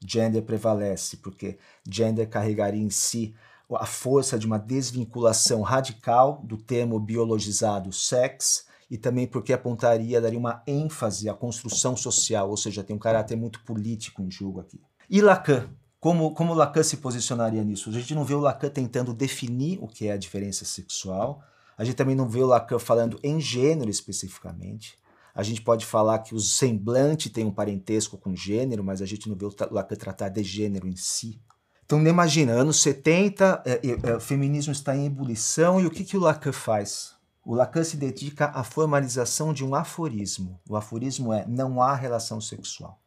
Gender 0.05 0.43
prevalece, 0.43 1.15
porque 1.15 1.57
gender 1.89 2.27
carregaria 2.27 2.83
em 2.83 2.89
si 2.89 3.33
a 3.71 3.85
força 3.85 4.37
de 4.37 4.45
uma 4.45 4.59
desvinculação 4.59 5.61
radical 5.61 6.41
do 6.43 6.57
termo 6.57 6.99
biologizado 6.99 7.93
sex 7.93 8.67
e 8.91 8.97
também 8.97 9.25
porque 9.25 9.53
apontaria, 9.53 10.19
daria 10.19 10.37
uma 10.37 10.61
ênfase 10.67 11.29
à 11.29 11.33
construção 11.33 11.95
social, 11.95 12.49
ou 12.49 12.57
seja, 12.57 12.83
tem 12.83 12.93
um 12.93 12.99
caráter 12.99 13.37
muito 13.37 13.63
político 13.63 14.21
em 14.21 14.29
jogo 14.29 14.59
aqui. 14.59 14.81
E 15.09 15.21
Lacan, 15.21 15.69
como, 15.99 16.33
como 16.33 16.53
Lacan 16.53 16.83
se 16.83 16.97
posicionaria 16.97 17.63
nisso? 17.63 17.89
A 17.89 17.93
gente 17.93 18.13
não 18.13 18.23
vê 18.23 18.33
o 18.33 18.39
Lacan 18.39 18.69
tentando 18.69 19.13
definir 19.13 19.79
o 19.81 19.87
que 19.87 20.07
é 20.07 20.11
a 20.11 20.17
diferença 20.17 20.65
sexual, 20.65 21.41
a 21.77 21.83
gente 21.83 21.95
também 21.95 22.15
não 22.15 22.27
vê 22.27 22.39
o 22.39 22.47
Lacan 22.47 22.79
falando 22.79 23.19
em 23.23 23.39
gênero 23.39 23.89
especificamente. 23.89 24.97
A 25.33 25.43
gente 25.43 25.61
pode 25.61 25.85
falar 25.85 26.19
que 26.19 26.33
o 26.33 26.39
semblante 26.39 27.29
tem 27.29 27.43
um 27.43 27.51
parentesco 27.51 28.17
com 28.17 28.35
gênero, 28.35 28.83
mas 28.83 29.01
a 29.01 29.05
gente 29.05 29.27
não 29.27 29.35
vê 29.35 29.45
o 29.45 29.53
Lacan 29.71 29.95
tratar 29.95 30.29
de 30.29 30.41
gênero 30.43 30.87
em 30.87 30.95
si. 30.95 31.41
Então, 31.85 32.01
imagina, 32.07 32.53
anos 32.53 32.81
70, 32.81 33.63
é, 33.65 33.81
é, 34.09 34.15
o 34.15 34.19
feminismo 34.19 34.71
está 34.71 34.95
em 34.95 35.05
ebulição 35.05 35.79
e 35.79 35.85
o 35.85 35.91
que, 35.91 36.03
que 36.03 36.17
o 36.17 36.19
Lacan 36.21 36.53
faz? 36.53 37.13
O 37.43 37.53
Lacan 37.53 37.83
se 37.83 37.97
dedica 37.97 38.45
à 38.45 38.63
formalização 38.63 39.53
de 39.53 39.63
um 39.63 39.75
aforismo. 39.75 40.59
O 40.67 40.75
aforismo 40.75 41.31
é 41.31 41.45
não 41.45 41.81
há 41.81 41.93
relação 41.93 42.41
sexual. 42.41 42.99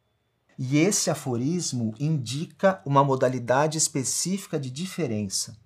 E 0.59 0.79
esse 0.79 1.09
aforismo 1.09 1.95
indica 2.01 2.83
uma 2.85 3.05
modalidade 3.05 3.79
específica 3.79 4.59
de 4.59 4.71
diferença, 4.71 5.57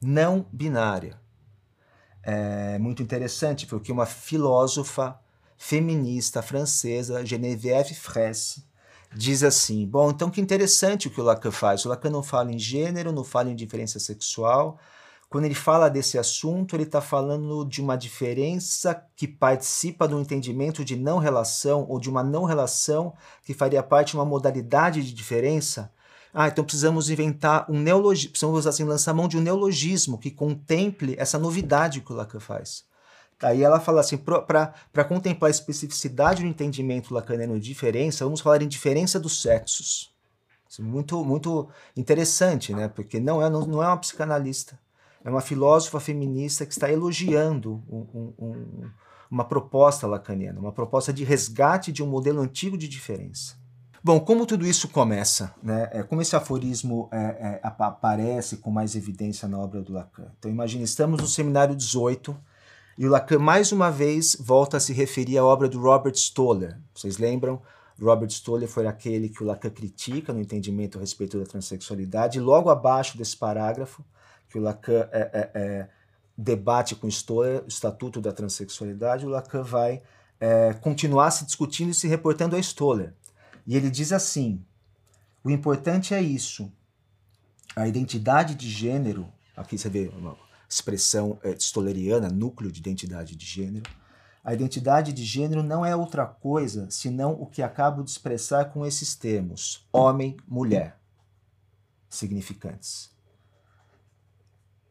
não 0.00 0.46
binária. 0.52 1.20
É 2.22 2.78
muito 2.78 3.02
interessante 3.02 3.66
porque 3.66 3.90
uma 3.90 4.06
filósofa 4.06 5.18
feminista 5.58 6.42
francesa, 6.42 7.26
Geneviève 7.26 7.94
Fraisse, 7.94 8.64
diz 9.12 9.42
assim: 9.42 9.84
bom, 9.86 10.10
então 10.10 10.30
que 10.30 10.40
interessante 10.40 11.08
o 11.08 11.10
que 11.10 11.20
o 11.20 11.24
Lacan 11.24 11.50
faz. 11.50 11.84
O 11.84 11.88
Lacan 11.88 12.10
não 12.10 12.22
fala 12.22 12.52
em 12.52 12.58
gênero, 12.58 13.10
não 13.10 13.24
fala 13.24 13.50
em 13.50 13.56
diferença 13.56 13.98
sexual, 13.98 14.78
quando 15.30 15.44
ele 15.44 15.54
fala 15.54 15.88
desse 15.88 16.18
assunto, 16.18 16.74
ele 16.74 16.82
está 16.82 17.00
falando 17.00 17.64
de 17.64 17.80
uma 17.80 17.96
diferença 17.96 19.06
que 19.14 19.28
participa 19.28 20.08
do 20.08 20.18
entendimento 20.18 20.84
de 20.84 20.96
não 20.96 21.18
relação 21.18 21.86
ou 21.88 22.00
de 22.00 22.10
uma 22.10 22.24
não 22.24 22.42
relação 22.42 23.14
que 23.44 23.54
faria 23.54 23.80
parte 23.80 24.10
de 24.10 24.16
uma 24.16 24.24
modalidade 24.24 25.04
de 25.04 25.14
diferença. 25.14 25.92
Ah, 26.34 26.48
então 26.48 26.64
precisamos 26.64 27.10
inventar 27.10 27.64
um 27.70 27.78
neologismo, 27.78 28.32
precisamos 28.32 28.66
assim, 28.66 28.82
lançar 28.82 29.14
mão 29.14 29.28
de 29.28 29.38
um 29.38 29.40
neologismo 29.40 30.18
que 30.18 30.32
contemple 30.32 31.14
essa 31.16 31.38
novidade 31.38 32.00
que 32.00 32.12
o 32.12 32.16
Lacan 32.16 32.40
faz. 32.40 32.84
Aí 33.40 33.62
ela 33.62 33.78
fala 33.78 34.00
assim, 34.00 34.16
para 34.16 35.04
contemplar 35.04 35.48
a 35.48 35.52
especificidade 35.52 36.42
do 36.42 36.48
entendimento 36.48 37.14
lacaniano 37.14 37.54
de 37.54 37.68
diferença, 37.68 38.24
vamos 38.24 38.40
falar 38.40 38.62
em 38.62 38.68
diferença 38.68 39.18
dos 39.20 39.40
sexos. 39.40 40.12
Isso 40.68 40.82
é 40.82 40.84
muito, 40.84 41.24
muito 41.24 41.68
interessante, 41.96 42.74
né? 42.74 42.88
Porque 42.88 43.20
não 43.20 43.40
é, 43.40 43.48
não, 43.48 43.60
não 43.60 43.82
é 43.82 43.86
uma 43.86 43.96
psicanalista 43.96 44.76
é 45.24 45.30
uma 45.30 45.40
filósofa 45.40 46.00
feminista 46.00 46.64
que 46.64 46.72
está 46.72 46.90
elogiando 46.90 47.82
um, 47.88 48.32
um, 48.38 48.90
uma 49.30 49.44
proposta 49.44 50.06
lacaniana, 50.06 50.60
uma 50.60 50.72
proposta 50.72 51.12
de 51.12 51.24
resgate 51.24 51.92
de 51.92 52.02
um 52.02 52.06
modelo 52.06 52.40
antigo 52.40 52.76
de 52.76 52.88
diferença. 52.88 53.60
Bom, 54.02 54.18
como 54.18 54.46
tudo 54.46 54.66
isso 54.66 54.88
começa? 54.88 55.54
Né? 55.62 55.90
É, 55.92 56.02
como 56.02 56.22
esse 56.22 56.34
aforismo 56.34 57.08
é, 57.12 57.18
é, 57.18 57.60
aparece 57.62 58.56
com 58.56 58.70
mais 58.70 58.96
evidência 58.96 59.46
na 59.46 59.58
obra 59.58 59.82
do 59.82 59.92
Lacan? 59.92 60.32
Então, 60.38 60.50
imagine, 60.50 60.84
estamos 60.84 61.20
no 61.20 61.26
seminário 61.26 61.76
18 61.76 62.34
e 62.96 63.06
o 63.06 63.10
Lacan, 63.10 63.38
mais 63.38 63.72
uma 63.72 63.90
vez, 63.90 64.36
volta 64.40 64.78
a 64.78 64.80
se 64.80 64.94
referir 64.94 65.36
à 65.36 65.44
obra 65.44 65.68
do 65.68 65.78
Robert 65.78 66.14
Stoller. 66.14 66.78
Vocês 66.94 67.18
lembram? 67.18 67.60
Robert 68.00 68.30
Stoller 68.30 68.68
foi 68.68 68.86
aquele 68.86 69.28
que 69.28 69.42
o 69.42 69.46
Lacan 69.46 69.68
critica 69.68 70.32
no 70.32 70.40
entendimento 70.40 70.96
a 70.96 71.00
respeito 71.02 71.38
da 71.38 71.44
transexualidade. 71.44 72.40
Logo 72.40 72.70
abaixo 72.70 73.18
desse 73.18 73.36
parágrafo, 73.36 74.02
que 74.50 74.58
o 74.58 74.62
Lacan 74.62 75.08
é, 75.12 75.30
é, 75.32 75.50
é, 75.54 75.88
debate 76.36 76.96
com 76.96 77.08
Stoller 77.08 77.62
o 77.64 77.68
Estatuto 77.68 78.20
da 78.20 78.32
Transsexualidade, 78.32 79.24
o 79.24 79.28
Lacan 79.28 79.62
vai 79.62 80.02
é, 80.40 80.74
continuar 80.74 81.30
se 81.30 81.46
discutindo 81.46 81.90
e 81.90 81.94
se 81.94 82.08
reportando 82.08 82.56
a 82.56 82.58
Stoller. 82.58 83.14
E 83.66 83.76
ele 83.76 83.88
diz 83.88 84.12
assim: 84.12 84.62
o 85.44 85.50
importante 85.50 86.12
é 86.12 86.20
isso. 86.20 86.70
A 87.76 87.86
identidade 87.86 88.56
de 88.56 88.68
gênero, 88.68 89.32
aqui 89.56 89.78
você 89.78 89.88
vê 89.88 90.08
uma 90.08 90.36
expressão 90.68 91.38
é, 91.42 91.50
stolleriana, 91.52 92.28
núcleo 92.28 92.72
de 92.72 92.80
identidade 92.80 93.36
de 93.36 93.46
gênero. 93.46 93.88
A 94.42 94.52
identidade 94.52 95.12
de 95.12 95.24
gênero 95.24 95.62
não 95.62 95.84
é 95.84 95.94
outra 95.94 96.26
coisa 96.26 96.90
senão 96.90 97.32
o 97.32 97.46
que 97.46 97.62
acabo 97.62 98.02
de 98.02 98.10
expressar 98.10 98.66
com 98.66 98.84
esses 98.84 99.14
termos: 99.14 99.86
homem, 99.92 100.36
mulher, 100.48 100.98
significantes. 102.08 103.10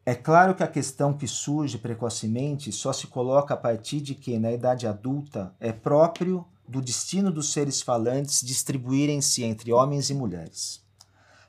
É 0.04 0.14
claro 0.14 0.54
que 0.54 0.62
a 0.62 0.68
questão 0.68 1.12
que 1.12 1.28
surge 1.28 1.76
precocemente 1.76 2.72
só 2.72 2.92
se 2.92 3.06
coloca 3.06 3.52
a 3.52 3.56
partir 3.56 4.00
de 4.00 4.14
que, 4.14 4.38
na 4.38 4.50
idade 4.50 4.86
adulta, 4.86 5.54
é 5.60 5.72
próprio 5.72 6.44
do 6.66 6.80
destino 6.80 7.30
dos 7.30 7.52
seres 7.52 7.82
falantes 7.82 8.40
distribuírem-se 8.40 9.44
entre 9.44 9.72
homens 9.72 10.08
e 10.08 10.14
mulheres. 10.14 10.82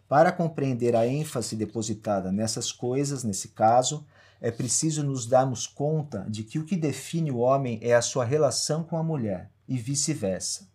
Para 0.07 0.31
compreender 0.31 0.95
a 0.95 1.07
ênfase 1.07 1.55
depositada 1.55 2.31
nessas 2.31 2.71
coisas, 2.71 3.23
nesse 3.23 3.49
caso, 3.49 4.05
é 4.41 4.51
preciso 4.51 5.03
nos 5.03 5.25
darmos 5.25 5.65
conta 5.65 6.25
de 6.27 6.43
que 6.43 6.59
o 6.59 6.65
que 6.65 6.75
define 6.75 7.31
o 7.31 7.37
homem 7.37 7.79
é 7.81 7.93
a 7.93 8.01
sua 8.01 8.25
relação 8.25 8.83
com 8.83 8.97
a 8.97 9.03
mulher, 9.03 9.49
e 9.67 9.77
vice-versa. 9.77 10.67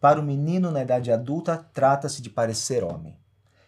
Para 0.00 0.18
o 0.20 0.24
menino 0.24 0.70
na 0.72 0.82
idade 0.82 1.12
adulta, 1.12 1.56
trata-se 1.72 2.20
de 2.20 2.28
parecer 2.28 2.82
homem. 2.82 3.16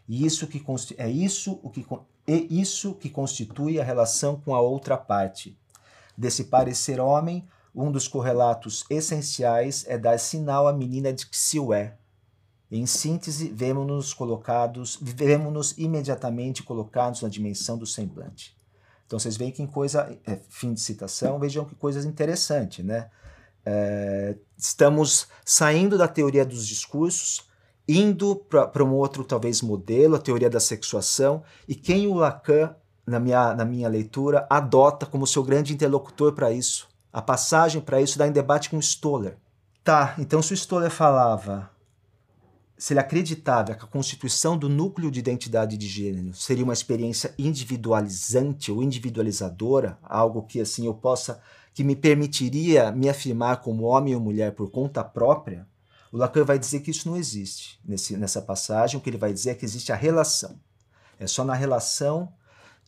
E 0.08 0.24
isso 0.24 0.46
que 0.46 0.62
é 0.96 1.10
isso 1.10 1.58
o 1.62 1.70
que 1.70 1.84
e 2.28 2.60
isso 2.60 2.94
que 2.94 3.08
constitui 3.08 3.80
a 3.80 3.84
relação 3.84 4.40
com 4.40 4.54
a 4.54 4.60
outra 4.60 4.96
parte. 4.96 5.56
Desse 6.16 6.44
parecer 6.44 6.98
homem, 6.98 7.46
um 7.74 7.92
dos 7.92 8.08
correlatos 8.08 8.84
essenciais 8.90 9.84
é 9.86 9.98
dar 9.98 10.18
sinal 10.18 10.66
à 10.66 10.72
menina 10.72 11.12
de 11.12 11.26
que 11.26 11.36
se 11.36 11.58
o 11.58 11.72
é. 11.72 11.96
Em 12.70 12.84
síntese, 12.84 13.48
vemos-nos 13.48 14.12
colocados, 14.12 14.98
vemos-nos 15.00 15.76
imediatamente 15.78 16.64
colocados 16.64 17.22
na 17.22 17.28
dimensão 17.28 17.78
do 17.78 17.86
semblante. 17.86 18.56
Então 19.06 19.20
vocês 19.20 19.36
veem 19.36 19.52
que 19.52 19.64
coisa, 19.68 20.18
é, 20.26 20.40
fim 20.48 20.74
de 20.74 20.80
citação, 20.80 21.38
vejam 21.38 21.64
que 21.64 21.76
coisas 21.76 22.04
interessantes, 22.04 22.84
né? 22.84 23.08
É, 23.64 24.36
estamos 24.56 25.28
saindo 25.44 25.96
da 25.98 26.08
teoria 26.08 26.44
dos 26.44 26.66
discursos 26.66 27.48
indo 27.88 28.36
para 28.36 28.84
um 28.84 28.92
outro, 28.92 29.24
talvez, 29.24 29.62
modelo, 29.62 30.16
a 30.16 30.20
teoria 30.20 30.50
da 30.50 30.60
sexuação, 30.60 31.42
e 31.68 31.74
quem 31.74 32.06
o 32.06 32.14
Lacan, 32.14 32.74
na 33.06 33.20
minha, 33.20 33.54
na 33.54 33.64
minha 33.64 33.88
leitura, 33.88 34.46
adota 34.50 35.06
como 35.06 35.26
seu 35.26 35.42
grande 35.42 35.72
interlocutor 35.72 36.32
para 36.32 36.52
isso. 36.52 36.88
A 37.12 37.22
passagem 37.22 37.80
para 37.80 38.00
isso 38.00 38.18
dá 38.18 38.26
em 38.26 38.32
debate 38.32 38.70
com 38.70 38.78
Stoller. 38.78 39.36
Tá, 39.84 40.14
então 40.18 40.42
se 40.42 40.52
o 40.52 40.56
Stoller 40.56 40.90
falava 40.90 41.70
se 42.78 42.92
ele 42.92 43.00
acreditava 43.00 43.74
que 43.74 43.84
a 43.84 43.88
constituição 43.88 44.56
do 44.56 44.68
núcleo 44.68 45.10
de 45.10 45.18
identidade 45.18 45.78
de 45.78 45.86
gênero 45.86 46.34
seria 46.34 46.64
uma 46.64 46.74
experiência 46.74 47.34
individualizante 47.38 48.70
ou 48.70 48.82
individualizadora, 48.82 49.98
algo 50.02 50.42
que 50.42 50.60
assim 50.60 50.86
eu 50.86 50.94
possa 50.94 51.40
que 51.72 51.82
me 51.82 51.96
permitiria 51.96 52.90
me 52.92 53.08
afirmar 53.08 53.58
como 53.62 53.84
homem 53.84 54.14
ou 54.14 54.20
mulher 54.20 54.52
por 54.52 54.70
conta 54.70 55.04
própria, 55.04 55.66
o 56.16 56.18
Lacan 56.18 56.44
vai 56.44 56.58
dizer 56.58 56.80
que 56.80 56.90
isso 56.90 57.10
não 57.10 57.14
existe 57.14 57.78
nesse, 57.84 58.16
nessa 58.16 58.40
passagem. 58.40 58.98
O 58.98 59.02
que 59.02 59.10
ele 59.10 59.18
vai 59.18 59.34
dizer 59.34 59.50
é 59.50 59.54
que 59.54 59.66
existe 59.66 59.92
a 59.92 59.94
relação. 59.94 60.58
É 61.20 61.26
só 61.26 61.44
na 61.44 61.52
relação 61.52 62.32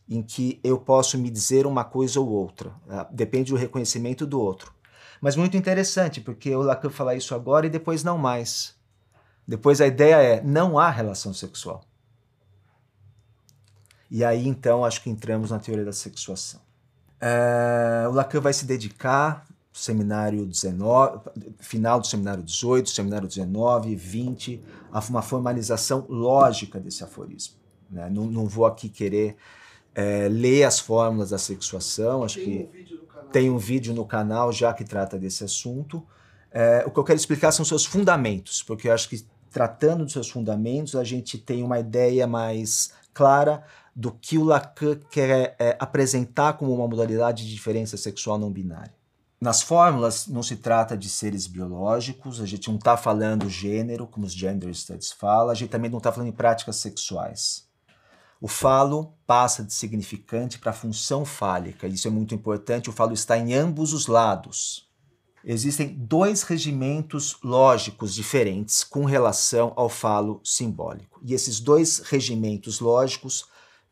em 0.09 0.23
que 0.23 0.59
eu 0.63 0.79
posso 0.79 1.15
me 1.15 1.29
dizer 1.29 1.67
uma 1.67 1.83
coisa 1.83 2.19
ou 2.19 2.27
outra. 2.27 2.73
Né? 2.87 3.05
Depende 3.11 3.51
do 3.51 3.55
reconhecimento 3.55 4.25
do 4.25 4.41
outro. 4.41 4.73
Mas 5.21 5.35
muito 5.35 5.55
interessante, 5.55 6.19
porque 6.19 6.55
o 6.55 6.63
Lacan 6.63 6.89
fala 6.89 7.13
isso 7.13 7.35
agora 7.35 7.67
e 7.67 7.69
depois 7.69 8.03
não 8.03 8.17
mais. 8.17 8.75
Depois 9.47 9.79
a 9.79 9.85
ideia 9.85 10.15
é 10.15 10.41
não 10.41 10.79
há 10.79 10.89
relação 10.89 11.31
sexual. 11.31 11.83
E 14.09 14.25
aí 14.25 14.47
então 14.47 14.83
acho 14.83 15.03
que 15.03 15.09
entramos 15.11 15.51
na 15.51 15.59
teoria 15.59 15.85
da 15.85 15.93
sexuação. 15.93 16.61
É, 17.21 18.07
o 18.07 18.11
Lacan 18.11 18.39
vai 18.39 18.53
se 18.53 18.65
dedicar 18.65 19.45
seminário 19.79 20.45
19, 20.45 21.19
final 21.59 21.99
do 21.99 22.07
seminário 22.07 22.43
18, 22.43 22.89
seminário 22.89 23.27
19, 23.27 23.95
20, 23.95 24.61
a 24.91 24.99
uma 24.99 25.21
formalização 25.21 26.05
lógica 26.09 26.79
desse 26.79 27.03
aforismo. 27.03 27.55
Né? 27.89 28.09
Não, 28.09 28.25
não 28.25 28.45
vou 28.45 28.65
aqui 28.65 28.89
querer 28.89 29.35
é, 29.95 30.27
ler 30.29 30.63
as 30.63 30.79
fórmulas 30.79 31.29
da 31.29 31.37
sexuação, 31.37 32.23
acho 32.23 32.35
tem 32.35 32.45
que 32.45 32.93
um 32.95 32.99
tem 33.31 33.49
um 33.49 33.57
vídeo 33.57 33.93
no 33.93 34.05
canal 34.05 34.51
já 34.51 34.73
que 34.73 34.83
trata 34.83 35.17
desse 35.17 35.43
assunto. 35.43 36.05
É, 36.51 36.83
o 36.85 36.91
que 36.91 36.99
eu 36.99 37.03
quero 37.03 37.17
explicar 37.17 37.51
são 37.51 37.63
seus 37.63 37.85
fundamentos, 37.85 38.63
porque 38.63 38.87
eu 38.87 38.93
acho 38.93 39.07
que 39.07 39.23
tratando 39.51 40.03
dos 40.03 40.13
seus 40.13 40.29
fundamentos 40.29 40.95
a 40.95 41.03
gente 41.03 41.37
tem 41.37 41.63
uma 41.63 41.79
ideia 41.79 42.25
mais 42.25 42.91
clara 43.13 43.63
do 43.95 44.11
que 44.11 44.37
o 44.37 44.43
Lacan 44.43 44.99
quer 45.11 45.55
é, 45.59 45.75
apresentar 45.79 46.53
como 46.53 46.73
uma 46.73 46.87
modalidade 46.87 47.45
de 47.45 47.53
diferença 47.53 47.97
sexual 47.97 48.37
não 48.37 48.51
binária. 48.51 48.98
Nas 49.41 49.61
fórmulas 49.61 50.27
não 50.27 50.43
se 50.43 50.57
trata 50.57 50.97
de 50.97 51.07
seres 51.07 51.47
biológicos, 51.47 52.41
a 52.41 52.45
gente 52.45 52.67
não 52.67 52.75
está 52.75 52.97
falando 52.97 53.49
gênero, 53.49 54.05
como 54.05 54.25
os 54.25 54.33
gender 54.33 54.73
studies 54.75 55.13
falam, 55.13 55.51
a 55.51 55.55
gente 55.55 55.69
também 55.69 55.89
não 55.89 55.99
está 55.99 56.11
falando 56.11 56.27
em 56.27 56.33
práticas 56.33 56.75
sexuais. 56.75 57.65
O 58.41 58.49
falo 58.49 59.13
passa 59.25 59.63
de 59.63 59.73
significante 59.73 60.59
para 60.59 60.73
função 60.73 61.23
fálica, 61.23 61.87
isso 61.87 62.07
é 62.07 62.11
muito 62.11 62.35
importante, 62.35 62.89
o 62.89 62.93
falo 62.93 63.13
está 63.13 63.37
em 63.37 63.53
ambos 63.53 63.93
os 63.93 64.07
lados. 64.07 64.89
Existem 65.41 65.95
dois 65.95 66.43
regimentos 66.43 67.37
lógicos 67.41 68.13
diferentes 68.13 68.83
com 68.83 69.05
relação 69.05 69.71
ao 69.77 69.87
falo 69.87 70.41
simbólico. 70.43 71.21
E 71.23 71.33
esses 71.33 71.61
dois 71.61 71.99
regimentos 71.99 72.81
lógicos 72.81 73.45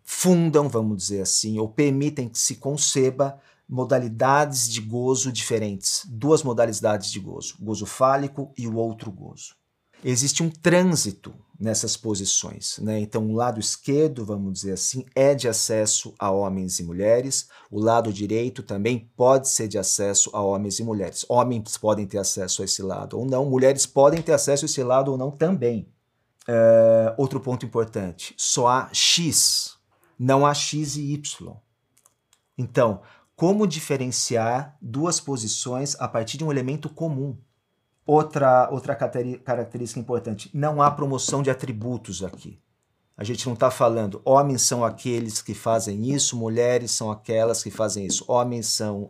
fundam, 0.03 0.67
vamos 0.67 0.97
dizer 0.97 1.21
assim, 1.21 1.57
ou 1.57 1.69
permitem 1.69 2.27
que 2.27 2.37
se 2.37 2.57
conceba 2.57 3.39
modalidades 3.67 4.69
de 4.69 4.81
gozo 4.81 5.31
diferentes, 5.31 6.05
duas 6.07 6.41
modalidades 6.43 7.11
de 7.11 7.19
gozo, 7.19 7.55
gozo 7.59 7.85
fálico 7.85 8.53
e 8.57 8.67
o 8.67 8.75
outro 8.75 9.11
gozo. 9.11 9.55
Existe 10.03 10.43
um 10.43 10.49
trânsito 10.49 11.33
nessas 11.59 11.97
posições, 11.97 12.77
né? 12.77 12.99
Então, 12.99 13.27
o 13.27 13.33
lado 13.33 13.59
esquerdo, 13.59 14.23
vamos 14.23 14.53
dizer 14.53 14.73
assim, 14.73 15.03
é 15.15 15.33
de 15.33 15.47
acesso 15.47 16.13
a 16.19 16.29
homens 16.29 16.79
e 16.79 16.83
mulheres, 16.83 17.49
o 17.71 17.79
lado 17.79 18.13
direito 18.13 18.61
também 18.61 19.11
pode 19.17 19.49
ser 19.49 19.67
de 19.67 19.77
acesso 19.77 20.29
a 20.33 20.41
homens 20.41 20.77
e 20.79 20.83
mulheres. 20.83 21.25
Homens 21.27 21.75
podem 21.75 22.05
ter 22.05 22.19
acesso 22.19 22.61
a 22.61 22.65
esse 22.65 22.83
lado 22.83 23.17
ou 23.17 23.25
não, 23.25 23.49
mulheres 23.49 23.87
podem 23.87 24.21
ter 24.21 24.33
acesso 24.33 24.65
a 24.65 24.67
esse 24.67 24.83
lado 24.83 25.11
ou 25.11 25.17
não 25.17 25.31
também. 25.31 25.89
É, 26.47 27.15
outro 27.17 27.39
ponto 27.39 27.65
importante: 27.65 28.35
só 28.37 28.67
há 28.67 28.89
X, 28.93 29.77
não 30.17 30.45
há 30.45 30.53
X 30.53 30.95
e 30.95 31.11
Y. 31.13 31.57
Então, 32.55 33.01
como 33.37 33.67
diferenciar 33.67 34.75
duas 34.81 35.19
posições 35.19 35.95
a 35.99 36.07
partir 36.07 36.39
de 36.39 36.43
um 36.43 36.51
elemento 36.51 36.89
comum. 36.89 37.37
Outra, 38.03 38.67
outra 38.71 38.95
característica 38.95 39.99
importante: 39.99 40.49
não 40.51 40.81
há 40.81 40.89
promoção 40.89 41.43
de 41.43 41.51
atributos 41.51 42.23
aqui. 42.23 42.59
A 43.15 43.23
gente 43.23 43.45
não 43.45 43.53
está 43.53 43.69
falando 43.69 44.21
homens 44.25 44.63
são 44.63 44.83
aqueles 44.83 45.41
que 45.41 45.53
fazem 45.53 46.11
isso, 46.11 46.35
mulheres 46.35 46.91
são 46.91 47.11
aquelas 47.11 47.61
que 47.61 47.69
fazem 47.69 48.07
isso. 48.07 48.25
Homens 48.27 48.67
são 48.67 49.09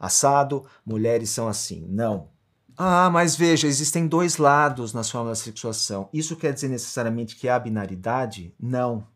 assado, 0.00 0.64
mulheres 0.84 1.28
são 1.28 1.46
assim. 1.46 1.86
Não. 1.86 2.30
Ah, 2.78 3.10
mas 3.10 3.36
veja, 3.36 3.66
existem 3.66 4.06
dois 4.06 4.38
lados 4.38 4.94
na 4.94 5.02
sua 5.02 5.34
sexuação. 5.34 6.08
Isso 6.12 6.36
quer 6.36 6.52
dizer 6.52 6.68
necessariamente 6.68 7.36
que 7.36 7.48
há 7.48 7.58
binaridade? 7.58 8.54
Não. 8.58 9.06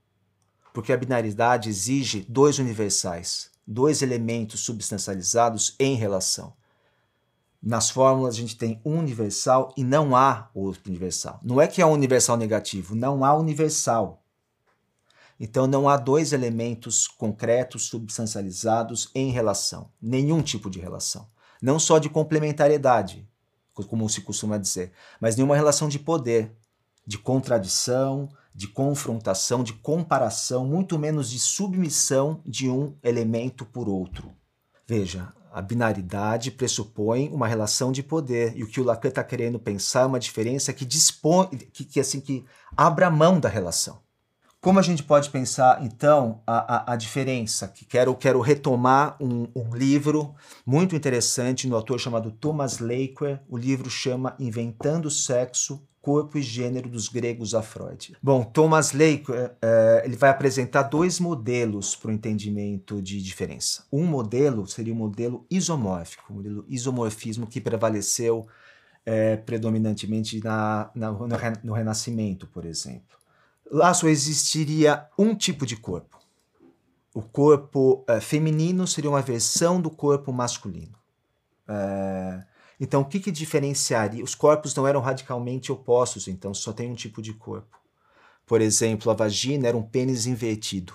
Porque 0.73 0.93
a 0.93 0.97
binaridade 0.97 1.69
exige 1.69 2.27
dois 2.29 2.59
universais 2.59 3.50
dois 3.71 4.03
elementos 4.03 4.61
substancializados 4.61 5.77
em 5.79 5.95
relação. 5.95 6.53
Nas 7.63 7.89
fórmulas 7.89 8.35
a 8.35 8.39
gente 8.39 8.57
tem 8.57 8.81
universal 8.85 9.73
e 9.77 9.85
não 9.85 10.17
há 10.17 10.51
outro 10.53 10.83
universal. 10.89 11.39
Não 11.41 11.61
é 11.61 11.69
que 11.69 11.81
é 11.81 11.87
um 11.87 11.93
universal 11.93 12.37
negativo, 12.37 12.97
não 12.97 13.25
há 13.25 13.33
universal. 13.33 14.25
Então 15.39 15.69
não 15.69 15.89
há 15.89 15.97
dois 15.97 16.33
elementos 16.33 17.07
concretos 17.07 17.85
substancializados 17.85 19.09
em 19.15 19.31
relação, 19.31 19.89
nenhum 20.03 20.43
tipo 20.43 20.69
de 20.69 20.81
relação. 20.81 21.29
Não 21.63 21.79
só 21.79 21.99
de 21.99 22.09
complementariedade, 22.09 23.29
como 23.73 24.09
se 24.09 24.21
costuma 24.23 24.59
dizer, 24.59 24.93
mas 25.21 25.37
nenhuma 25.37 25.57
relação 25.57 25.89
de 25.89 25.99
poder, 25.99 26.53
de 27.07 27.19
contradição, 27.19 28.29
de 28.55 28.69
confrontação, 28.69 29.63
de 29.63 29.73
comparação, 29.73 30.67
muito 30.67 30.99
menos 30.99 31.31
de 31.31 31.39
submissão 31.39 32.43
de 32.45 32.69
um 32.69 32.97
elemento 33.03 33.65
por 33.65 33.89
outro. 33.89 34.33
Veja, 34.87 35.33
a 35.53 35.61
binaridade 35.61 36.51
pressupõe 36.51 37.29
uma 37.29 37.47
relação 37.47 37.91
de 37.91 38.03
poder 38.03 38.57
e 38.57 38.63
o 38.63 38.69
que 38.69 38.81
o 38.81 38.85
Lacan 38.85 39.09
está 39.09 39.25
querendo 39.25 39.59
pensar 39.59 40.03
é 40.03 40.07
uma 40.07 40.21
diferença 40.21 40.73
que 40.73 40.85
dispõe, 40.85 41.49
que, 41.49 41.85
que, 41.85 42.01
assim 42.01 42.21
que 42.21 42.45
abra 42.77 43.11
mão 43.11 43.41
da 43.41 43.49
relação. 43.49 44.01
Como 44.61 44.79
a 44.79 44.83
gente 44.83 45.03
pode 45.03 45.31
pensar 45.31 45.83
então 45.83 46.43
a, 46.47 46.93
a, 46.93 46.93
a 46.93 46.97
diferença? 46.97 47.67
Que 47.67 47.87
quero 47.87 48.15
quero 48.15 48.41
retomar 48.41 49.17
um, 49.19 49.49
um, 49.57 49.75
livro 49.75 50.35
muito 50.67 50.95
interessante 50.95 51.67
no 51.67 51.75
autor 51.75 51.99
chamado 51.99 52.31
Thomas 52.31 52.79
Laquer. 52.79 53.43
O 53.49 53.57
livro 53.57 53.89
chama 53.89 54.37
Inventando 54.39 55.11
Sexo 55.11 55.83
corpo 56.03 56.39
e 56.39 56.43
gênero 56.43 56.89
dos 56.89 57.09
gregos 57.09 57.55
a 57.55 57.63
Freud. 57.63 58.17
Bom, 58.23 58.43
Thomas 58.43 58.93
Lake 58.93 59.31
uh, 59.31 59.57
ele 60.03 60.17
vai 60.17 60.31
apresentar 60.31 60.85
dois 60.85 61.21
modelos 61.21 61.95
para 61.95 62.11
o 62.11 62.13
entendimento 62.13 63.03
de 63.03 63.23
diferença. 63.23 63.85
Um 63.93 64.07
modelo 64.07 64.67
seria 64.67 64.93
o 64.93 64.97
modelo 64.97 65.47
isomórfico, 65.51 66.33
o 66.33 66.37
modelo 66.37 66.65
isomorfismo 66.69 67.47
que 67.47 67.61
prevaleceu 67.61 68.41
uh, 68.41 69.45
predominantemente 69.45 70.43
na, 70.43 70.91
na, 70.95 71.13
no, 71.13 71.29
no 71.65 71.73
Renascimento, 71.75 72.47
por 72.47 72.65
exemplo. 72.65 73.20
Lá 73.71 73.95
só 73.95 74.09
existiria 74.09 75.07
um 75.17 75.35
tipo 75.35 75.65
de 75.65 75.77
corpo. 75.77 76.19
O 77.15 77.23
corpo 77.23 78.05
uh, 78.09 78.21
feminino 78.21 78.87
seria 78.87 79.11
uma 79.11 79.23
versão 79.23 79.81
do 79.81 79.91
corpo 79.91 80.33
masculino. 80.33 80.95
Uh, 81.69 82.45
então, 82.81 83.03
o 83.03 83.05
que, 83.05 83.21
que 83.21 83.31
diferenciaria? 83.31 84.25
Os 84.25 84.35
corpos 84.35 84.75
não 84.75 84.89
eram 84.89 85.01
radicalmente 85.01 85.71
opostos, 85.71 86.27
então 86.27 86.53
só 86.53 86.73
tem 86.73 86.91
um 86.91 86.95
tipo 86.95 87.23
de 87.23 87.33
corpo. 87.33 87.79
Por 88.45 88.61
exemplo, 88.61 89.11
a 89.11 89.15
vagina 89.15 89.69
era 89.69 89.77
um 89.77 89.83
pênis 89.83 90.27
invertido. 90.27 90.95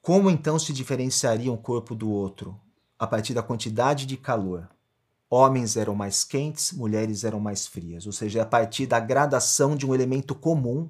Como 0.00 0.30
então 0.30 0.58
se 0.58 0.72
diferenciaria 0.72 1.50
um 1.50 1.56
corpo 1.56 1.94
do 1.94 2.10
outro? 2.10 2.60
A 2.96 3.06
partir 3.06 3.34
da 3.34 3.42
quantidade 3.42 4.06
de 4.06 4.16
calor. 4.16 4.68
Homens 5.28 5.76
eram 5.76 5.96
mais 5.96 6.22
quentes, 6.22 6.72
mulheres 6.72 7.24
eram 7.24 7.40
mais 7.40 7.66
frias, 7.66 8.06
ou 8.06 8.12
seja, 8.12 8.42
a 8.42 8.46
partir 8.46 8.86
da 8.86 9.00
gradação 9.00 9.74
de 9.74 9.84
um 9.84 9.92
elemento 9.92 10.32
comum 10.34 10.88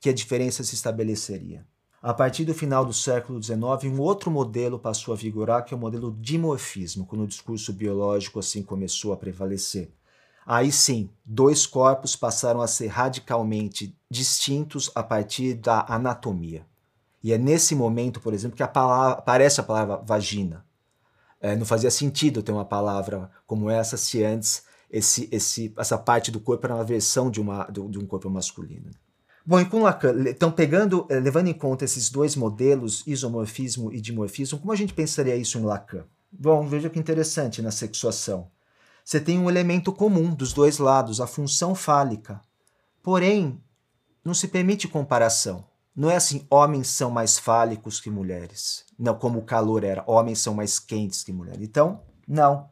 que 0.00 0.08
a 0.08 0.12
diferença 0.12 0.62
se 0.62 0.74
estabeleceria. 0.74 1.66
A 2.00 2.14
partir 2.14 2.44
do 2.44 2.54
final 2.54 2.84
do 2.84 2.92
século 2.92 3.42
XIX, 3.42 3.58
um 3.86 4.00
outro 4.00 4.30
modelo 4.30 4.78
passou 4.78 5.12
a 5.12 5.16
vigorar, 5.16 5.64
que 5.64 5.74
é 5.74 5.76
o 5.76 5.80
modelo 5.80 6.16
dimorfismo, 6.20 7.04
quando 7.04 7.24
o 7.24 7.26
discurso 7.26 7.72
biológico 7.72 8.38
assim 8.38 8.62
começou 8.62 9.12
a 9.12 9.16
prevalecer. 9.16 9.90
Aí 10.46 10.70
sim, 10.70 11.10
dois 11.24 11.66
corpos 11.66 12.14
passaram 12.14 12.60
a 12.60 12.68
ser 12.68 12.86
radicalmente 12.86 13.94
distintos 14.10 14.90
a 14.94 15.02
partir 15.02 15.54
da 15.54 15.84
anatomia. 15.88 16.64
E 17.22 17.32
é 17.32 17.38
nesse 17.38 17.74
momento, 17.74 18.20
por 18.20 18.32
exemplo, 18.32 18.56
que 18.56 18.62
a 18.62 18.68
palavra, 18.68 19.18
aparece 19.18 19.60
a 19.60 19.64
palavra 19.64 19.96
vagina. 19.96 20.64
É, 21.40 21.56
não 21.56 21.66
fazia 21.66 21.90
sentido 21.90 22.42
ter 22.42 22.52
uma 22.52 22.64
palavra 22.64 23.30
como 23.46 23.68
essa 23.68 23.96
se 23.96 24.24
antes 24.24 24.62
esse, 24.90 25.28
esse, 25.30 25.72
essa 25.76 25.98
parte 25.98 26.30
do 26.30 26.40
corpo 26.40 26.66
era 26.66 26.74
uma 26.74 26.84
versão 26.84 27.30
de, 27.30 27.40
uma, 27.40 27.64
de 27.64 27.98
um 27.98 28.06
corpo 28.06 28.30
masculino. 28.30 28.90
Bom, 29.48 29.58
e 29.58 29.64
com 29.64 29.80
Lacan, 29.80 30.28
então 30.28 30.52
pegando, 30.52 31.06
eh, 31.08 31.18
levando 31.18 31.46
em 31.46 31.54
conta 31.54 31.82
esses 31.82 32.10
dois 32.10 32.36
modelos, 32.36 33.02
isomorfismo 33.06 33.90
e 33.90 33.98
dimorfismo, 33.98 34.58
como 34.58 34.72
a 34.72 34.76
gente 34.76 34.92
pensaria 34.92 35.34
isso 35.36 35.56
em 35.56 35.62
Lacan? 35.62 36.04
Bom, 36.30 36.66
veja 36.66 36.90
que 36.90 36.98
interessante 36.98 37.62
na 37.62 37.70
sexuação. 37.70 38.50
Você 39.02 39.18
tem 39.18 39.38
um 39.38 39.48
elemento 39.48 39.90
comum 39.90 40.34
dos 40.34 40.52
dois 40.52 40.76
lados, 40.76 41.18
a 41.18 41.26
função 41.26 41.74
fálica. 41.74 42.42
Porém, 43.02 43.58
não 44.22 44.34
se 44.34 44.48
permite 44.48 44.86
comparação. 44.86 45.64
Não 45.96 46.10
é 46.10 46.16
assim, 46.16 46.46
homens 46.50 46.88
são 46.88 47.10
mais 47.10 47.38
fálicos 47.38 48.02
que 48.02 48.10
mulheres. 48.10 48.84
Não, 48.98 49.14
como 49.14 49.38
o 49.38 49.46
calor 49.46 49.82
era, 49.82 50.04
homens 50.06 50.40
são 50.40 50.52
mais 50.52 50.78
quentes 50.78 51.24
que 51.24 51.32
mulheres. 51.32 51.62
Então, 51.62 52.02
não. 52.28 52.68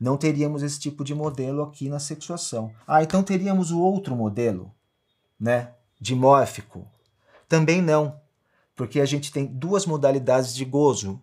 Não 0.00 0.16
teríamos 0.16 0.62
esse 0.62 0.80
tipo 0.80 1.04
de 1.04 1.14
modelo 1.14 1.62
aqui 1.62 1.90
na 1.90 1.98
sexuação. 1.98 2.72
Ah, 2.86 3.02
então 3.02 3.22
teríamos 3.22 3.70
o 3.70 3.78
outro 3.78 4.16
modelo, 4.16 4.72
né? 5.38 5.74
Dimórfico. 6.04 6.86
Também 7.48 7.80
não, 7.80 8.20
porque 8.76 9.00
a 9.00 9.06
gente 9.06 9.32
tem 9.32 9.46
duas 9.46 9.86
modalidades 9.86 10.54
de 10.54 10.62
gozo, 10.62 11.18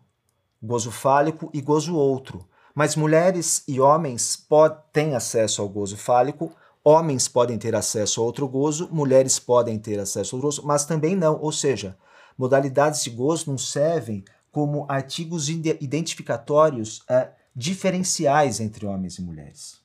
gozo 0.59 0.89
fálico 0.89 1.51
e 1.53 1.61
gozo 1.61 1.95
outro. 1.95 2.47
Mas 2.73 2.95
mulheres 2.95 3.63
e 3.67 3.79
homens 3.79 4.47
têm 4.91 5.13
acesso 5.13 5.61
ao 5.61 5.69
gozo 5.69 5.95
fálico, 5.97 6.51
Homens 6.83 7.27
podem 7.27 7.59
ter 7.59 7.75
acesso 7.75 8.21
a 8.21 8.23
outro 8.23 8.47
gozo, 8.47 8.89
mulheres 8.91 9.37
podem 9.37 9.77
ter 9.77 9.99
acesso 9.99 10.35
a 10.35 10.37
outro 10.37 10.47
gozo, 10.47 10.65
mas 10.65 10.83
também 10.83 11.15
não. 11.15 11.39
Ou 11.39 11.51
seja, 11.51 11.95
modalidades 12.35 13.03
de 13.03 13.11
gozo 13.11 13.51
não 13.51 13.57
servem 13.57 14.25
como 14.51 14.87
artigos 14.89 15.47
identificatórios 15.47 17.03
é, 17.07 17.29
diferenciais 17.55 18.59
entre 18.59 18.87
homens 18.87 19.19
e 19.19 19.21
mulheres. 19.21 19.80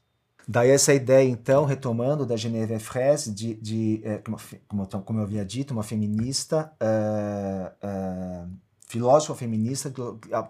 Daí 0.49 0.71
essa 0.71 0.95
ideia, 0.95 1.29
então, 1.29 1.65
retomando 1.65 2.25
da 2.25 2.37
Geneviève 2.37 2.83
Fraisse, 2.83 3.33
de, 3.33 3.55
de 3.55 4.01
é, 4.05 4.19
como, 4.19 4.87
como, 5.05 5.19
eu 5.19 5.25
havia 5.25 5.45
dito, 5.45 5.73
uma 5.73 5.83
feminista, 5.83 6.73
é, 6.79 7.73
é, 7.83 8.45
filósofa 8.87 9.35
feminista, 9.35 9.93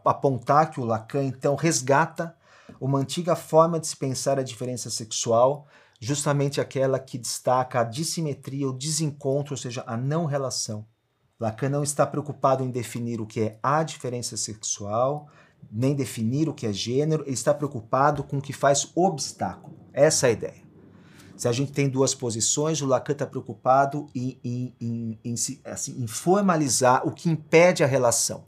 apontar 0.04 0.70
que 0.70 0.80
o 0.80 0.84
Lacan, 0.84 1.24
então, 1.24 1.54
resgata 1.54 2.36
uma 2.78 2.98
antiga 2.98 3.34
forma 3.34 3.80
de 3.80 3.86
se 3.86 3.96
pensar 3.96 4.38
a 4.38 4.42
diferença 4.42 4.90
sexual 4.90 5.66
justamente 6.00 6.60
aquela 6.60 6.98
que 6.98 7.18
destaca 7.18 7.80
a 7.80 7.84
dissimetria, 7.84 8.68
o 8.68 8.72
desencontro, 8.72 9.54
ou 9.54 9.58
seja, 9.58 9.82
a 9.86 9.96
não 9.96 10.26
relação. 10.26 10.86
Lacan 11.38 11.68
não 11.68 11.82
está 11.82 12.06
preocupado 12.06 12.64
em 12.64 12.70
definir 12.70 13.20
o 13.20 13.26
que 13.26 13.40
é 13.40 13.58
a 13.62 13.82
diferença 13.82 14.36
sexual, 14.36 15.28
nem 15.70 15.94
definir 15.94 16.48
o 16.48 16.54
que 16.54 16.66
é 16.66 16.72
gênero, 16.72 17.22
ele 17.24 17.34
está 17.34 17.52
preocupado 17.52 18.22
com 18.22 18.38
o 18.38 18.42
que 18.42 18.52
faz 18.52 18.90
obstáculo. 18.94 19.76
Essa 19.92 20.26
é 20.26 20.30
a 20.30 20.32
ideia. 20.32 20.66
Se 21.36 21.48
a 21.48 21.52
gente 21.52 21.72
tem 21.72 21.88
duas 21.88 22.14
posições, 22.14 22.80
o 22.80 22.86
Lacan 22.86 23.12
está 23.12 23.26
preocupado 23.26 24.08
em, 24.14 24.38
em, 24.42 24.74
em, 24.80 25.18
em, 25.24 25.34
assim, 25.64 26.02
em 26.02 26.06
formalizar 26.06 27.06
o 27.06 27.12
que 27.12 27.28
impede 27.28 27.84
a 27.84 27.86
relação. 27.86 28.44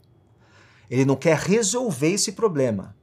Ele 0.89 1.05
não 1.05 1.15
quer 1.15 1.37
resolver 1.37 2.09
esse 2.09 2.31
problema, 2.31 2.95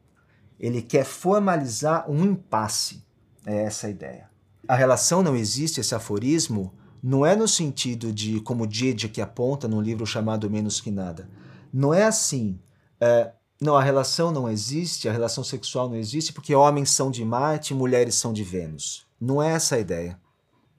ele 0.58 0.82
quer 0.82 1.04
formalizar 1.04 2.10
um 2.10 2.24
impasse. 2.24 3.04
É 3.44 3.62
essa 3.62 3.86
a 3.86 3.90
ideia 3.90 4.36
a 4.68 4.74
relação 4.74 5.22
não 5.22 5.36
existe, 5.36 5.80
esse 5.80 5.94
aforismo, 5.94 6.72
não 7.02 7.24
é 7.24 7.36
no 7.36 7.46
sentido 7.46 8.12
de, 8.12 8.40
como 8.40 8.66
Didi 8.66 9.08
que 9.08 9.20
aponta 9.20 9.68
num 9.68 9.80
livro 9.80 10.06
chamado 10.06 10.50
Menos 10.50 10.80
que 10.80 10.90
Nada. 10.90 11.28
Não 11.72 11.94
é 11.94 12.04
assim. 12.04 12.58
É, 13.00 13.32
não, 13.60 13.74
a 13.76 13.82
relação 13.82 14.30
não 14.30 14.48
existe, 14.48 15.08
a 15.08 15.12
relação 15.12 15.42
sexual 15.42 15.88
não 15.88 15.96
existe 15.96 16.32
porque 16.32 16.54
homens 16.54 16.90
são 16.90 17.10
de 17.10 17.24
Marte 17.24 17.72
e 17.72 17.76
mulheres 17.76 18.14
são 18.14 18.32
de 18.32 18.44
Vênus. 18.44 19.06
Não 19.20 19.42
é 19.42 19.52
essa 19.52 19.76
a 19.76 19.78
ideia. 19.78 20.20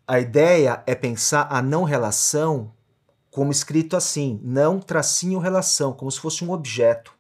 A 0.08 0.20
ideia 0.20 0.84
é 0.86 0.94
pensar 0.94 1.48
a 1.50 1.62
não 1.62 1.84
relação 1.84 2.72
como 3.32 3.52
escrito 3.52 3.96
assim, 3.96 4.40
não 4.44 4.80
tracinho 4.80 5.38
relação, 5.40 5.94
como 5.94 6.12
se 6.12 6.20
fosse 6.20 6.44
um 6.44 6.52
objeto. 6.52 7.14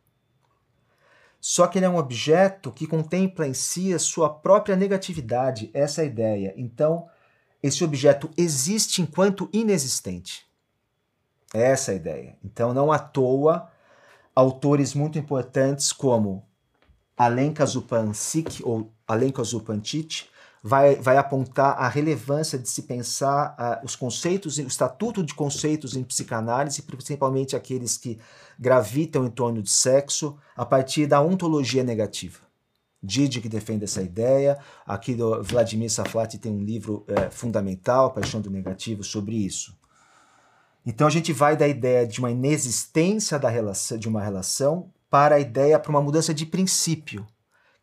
Só 1.40 1.68
que 1.68 1.78
ele 1.78 1.86
é 1.86 1.90
um 1.90 1.98
objeto 1.98 2.72
que 2.72 2.88
contempla 2.88 3.48
em 3.48 3.54
si 3.54 3.94
a 3.94 4.00
sua 4.00 4.30
própria 4.30 4.76
negatividade, 4.76 5.70
essa 5.74 6.02
é 6.02 6.04
a 6.04 6.08
ideia. 6.08 6.54
Então, 6.58 7.08
esse 7.62 7.84
objeto 7.84 8.30
existe 8.36 9.02
enquanto 9.02 9.50
inexistente. 9.54 10.46
Essa 11.54 11.92
é 11.92 11.94
a 11.94 11.98
ideia. 11.98 12.38
Então, 12.44 12.74
não 12.74 12.92
à 12.92 13.00
toa, 13.00 13.70
autores 14.38 14.94
muito 14.94 15.18
importantes 15.18 15.92
como 15.92 16.46
Alenka 17.18 17.66
Zupancic 17.66 18.62
ou 18.64 18.94
Alenka 19.08 19.44
Zupancic 19.44 20.26
vai, 20.62 20.96
vai 20.96 21.18
apontar 21.18 21.76
a 21.80 21.88
relevância 21.88 22.60
de 22.60 22.70
se 22.70 22.84
pensar 22.84 23.56
uh, 23.60 23.84
os 23.84 23.96
conceitos, 23.96 24.60
o 24.60 24.62
estatuto 24.62 25.24
de 25.24 25.34
conceitos 25.34 25.96
em 25.96 26.04
psicanálise, 26.04 26.84
principalmente 26.84 27.56
aqueles 27.56 27.98
que 27.98 28.20
gravitam 28.60 29.26
em 29.26 29.32
torno 29.32 29.64
de 29.64 29.72
sexo, 29.72 30.38
a 30.56 30.66
partir 30.66 31.08
da 31.08 31.20
ontologia 31.20 31.84
negativa. 31.84 32.40
Didi 33.02 33.42
que 33.42 33.50
defende 33.50 33.86
essa 33.86 34.04
ideia, 34.04 34.60
aqui 34.86 35.16
do 35.16 35.42
Vladimir 35.42 35.90
Saflati 35.90 36.38
tem 36.38 36.52
um 36.52 36.64
livro 36.64 37.04
é, 37.08 37.32
fundamental, 37.32 38.12
Paixão 38.12 38.40
do 38.40 38.52
Negativo, 38.52 39.04
sobre 39.04 39.36
isso. 39.36 39.77
Então 40.90 41.06
a 41.06 41.10
gente 41.10 41.34
vai 41.34 41.58
da 41.58 41.68
ideia 41.68 42.08
de 42.08 42.18
uma 42.20 42.32
inexistência 42.32 43.38
da 43.38 43.50
relação, 43.50 43.98
de 43.98 44.08
uma 44.08 44.24
relação 44.24 44.90
para 45.10 45.36
a 45.36 45.40
ideia 45.40 45.78
para 45.78 45.90
uma 45.90 46.02
mudança 46.02 46.34
de 46.34 46.46
princípio, 46.46 47.28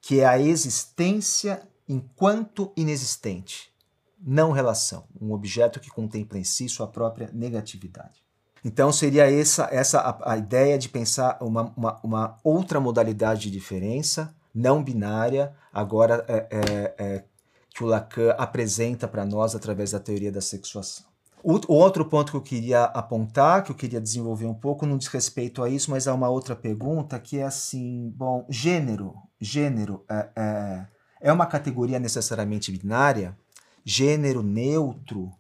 que 0.01 0.21
é 0.21 0.27
a 0.27 0.41
existência 0.41 1.61
enquanto 1.87 2.73
inexistente, 2.75 3.71
não 4.19 4.53
relação, 4.53 5.05
um 5.21 5.33
objeto 5.33 5.81
que 5.81 5.91
contempla 5.91 6.39
em 6.39 6.45
si 6.45 6.67
sua 6.67 6.87
própria 6.87 7.29
negatividade. 7.31 8.25
Então 8.65 8.91
seria 8.91 9.31
essa, 9.31 9.69
essa 9.71 10.01
a, 10.01 10.33
a 10.33 10.39
ideia 10.39 10.79
de 10.79 10.89
pensar 10.89 11.37
uma, 11.43 11.75
uma, 11.77 12.01
uma, 12.03 12.39
outra 12.43 12.81
modalidade 12.81 13.43
de 13.43 13.51
diferença, 13.51 14.35
não 14.55 14.83
binária, 14.83 15.55
agora 15.71 16.25
é, 16.27 16.47
é, 16.51 16.95
é, 16.97 17.25
que 17.69 17.85
o 17.85 17.87
Lacan 17.87 18.31
apresenta 18.39 19.07
para 19.07 19.27
nós 19.27 19.55
através 19.55 19.91
da 19.91 20.01
teoria 20.01 20.33
da 20.33 20.41
sexuação. 20.41 21.14
O, 21.47 21.75
outro 21.75 22.07
ponto 22.07 22.31
que 22.33 22.37
eu 22.39 22.43
queria 22.43 22.85
apontar, 22.85 23.63
que 23.63 23.71
eu 23.71 23.77
queria 23.77 24.01
desenvolver 24.01 24.47
um 24.47 24.55
pouco, 24.55 24.87
não 24.87 24.97
diz 24.97 25.09
respeito 25.09 25.63
a 25.63 25.69
isso, 25.69 25.91
mas 25.91 26.09
há 26.09 26.15
uma 26.15 26.29
outra 26.29 26.57
pergunta 26.57 27.21
que 27.21 27.39
é 27.39 27.43
assim, 27.43 28.11
bom, 28.17 28.47
gênero, 28.49 29.15
gênero, 29.39 30.05
é, 30.11 30.31
é 30.35 30.87
é 31.25 31.33
uma 31.33 31.47
categoria 31.47 31.99
necessariamente 31.99 32.71
binária? 32.71 33.35
Gênero 33.83 34.43
neutro? 34.43 35.33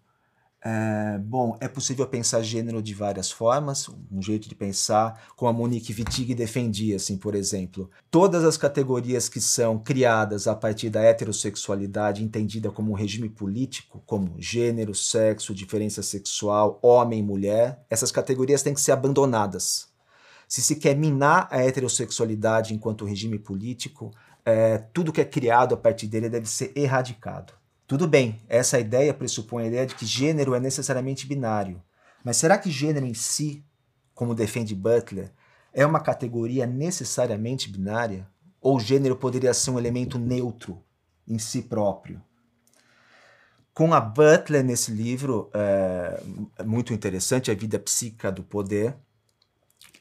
É, 0.66 1.18
bom, 1.18 1.58
é 1.60 1.68
possível 1.68 2.06
pensar 2.06 2.40
gênero 2.40 2.82
de 2.82 2.94
várias 2.94 3.30
formas. 3.30 3.86
Um 4.10 4.22
jeito 4.22 4.48
de 4.48 4.54
pensar, 4.54 5.28
como 5.36 5.50
a 5.50 5.52
Monique 5.52 5.92
Wittig 5.92 6.34
defendia, 6.34 6.96
assim, 6.96 7.18
por 7.18 7.34
exemplo. 7.34 7.90
Todas 8.10 8.44
as 8.44 8.56
categorias 8.56 9.28
que 9.28 9.42
são 9.42 9.78
criadas 9.78 10.48
a 10.48 10.54
partir 10.54 10.88
da 10.88 11.02
heterossexualidade, 11.02 12.24
entendida 12.24 12.70
como 12.70 12.92
um 12.92 12.94
regime 12.94 13.28
político, 13.28 14.02
como 14.06 14.40
gênero, 14.40 14.94
sexo, 14.94 15.54
diferença 15.54 16.02
sexual, 16.02 16.78
homem, 16.82 17.22
mulher, 17.22 17.84
essas 17.90 18.10
categorias 18.10 18.62
têm 18.62 18.72
que 18.72 18.80
ser 18.80 18.92
abandonadas. 18.92 19.88
Se 20.48 20.62
se 20.62 20.76
quer 20.76 20.96
minar 20.96 21.46
a 21.50 21.62
heterossexualidade 21.62 22.72
enquanto 22.72 23.04
regime 23.04 23.38
político, 23.38 24.12
é, 24.46 24.78
tudo 24.78 25.12
que 25.12 25.20
é 25.20 25.24
criado 25.26 25.74
a 25.74 25.76
partir 25.76 26.06
dele 26.06 26.30
deve 26.30 26.46
ser 26.46 26.72
erradicado. 26.74 27.52
Tudo 27.86 28.08
bem, 28.08 28.40
essa 28.48 28.78
ideia 28.78 29.12
pressupõe 29.12 29.64
a 29.64 29.66
ideia 29.66 29.86
de 29.86 29.94
que 29.94 30.06
gênero 30.06 30.54
é 30.54 30.60
necessariamente 30.60 31.26
binário. 31.26 31.82
Mas 32.24 32.38
será 32.38 32.56
que 32.56 32.70
gênero 32.70 33.04
em 33.04 33.12
si, 33.12 33.62
como 34.14 34.34
defende 34.34 34.74
Butler, 34.74 35.30
é 35.72 35.84
uma 35.84 36.00
categoria 36.00 36.66
necessariamente 36.66 37.68
binária? 37.68 38.26
Ou 38.58 38.80
gênero 38.80 39.16
poderia 39.16 39.52
ser 39.52 39.70
um 39.70 39.78
elemento 39.78 40.18
neutro 40.18 40.82
em 41.28 41.38
si 41.38 41.60
próprio? 41.60 42.22
Com 43.74 43.92
a 43.92 44.00
Butler 44.00 44.64
nesse 44.64 44.90
livro, 44.90 45.50
é, 45.52 46.22
muito 46.64 46.94
interessante, 46.94 47.50
A 47.50 47.54
Vida 47.54 47.78
Psíquica 47.78 48.32
do 48.32 48.42
Poder, 48.42 48.96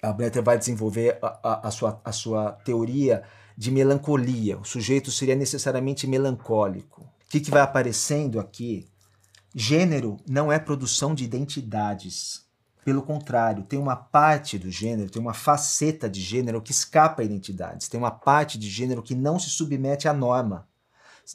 a 0.01 0.13
Butler 0.13 0.43
vai 0.43 0.57
desenvolver 0.57 1.17
a, 1.21 1.39
a, 1.43 1.67
a, 1.67 1.71
sua, 1.71 2.01
a 2.05 2.11
sua 2.11 2.51
teoria 2.51 3.23
de 3.57 3.71
melancolia. 3.71 4.57
O 4.57 4.63
sujeito 4.63 5.11
seria 5.11 5.35
necessariamente 5.35 6.05
melancólico. 6.05 7.12
Que, 7.33 7.39
que 7.39 7.49
vai 7.49 7.63
aparecendo 7.63 8.39
aqui? 8.39 8.85
Gênero 9.55 10.17
não 10.29 10.51
é 10.51 10.59
produção 10.59 11.15
de 11.15 11.23
identidades. 11.23 12.45
Pelo 12.85 13.01
contrário, 13.01 13.63
tem 13.63 13.79
uma 13.79 13.95
parte 13.95 14.59
do 14.59 14.69
gênero, 14.69 15.09
tem 15.09 15.19
uma 15.19 15.33
faceta 15.33 16.07
de 16.07 16.21
gênero 16.21 16.61
que 16.61 16.69
escapa 16.69 17.23
a 17.23 17.25
identidades. 17.25 17.87
Tem 17.87 17.99
uma 17.99 18.11
parte 18.11 18.59
de 18.59 18.69
gênero 18.69 19.01
que 19.01 19.15
não 19.15 19.39
se 19.39 19.49
submete 19.49 20.07
à 20.07 20.13
norma, 20.13 20.67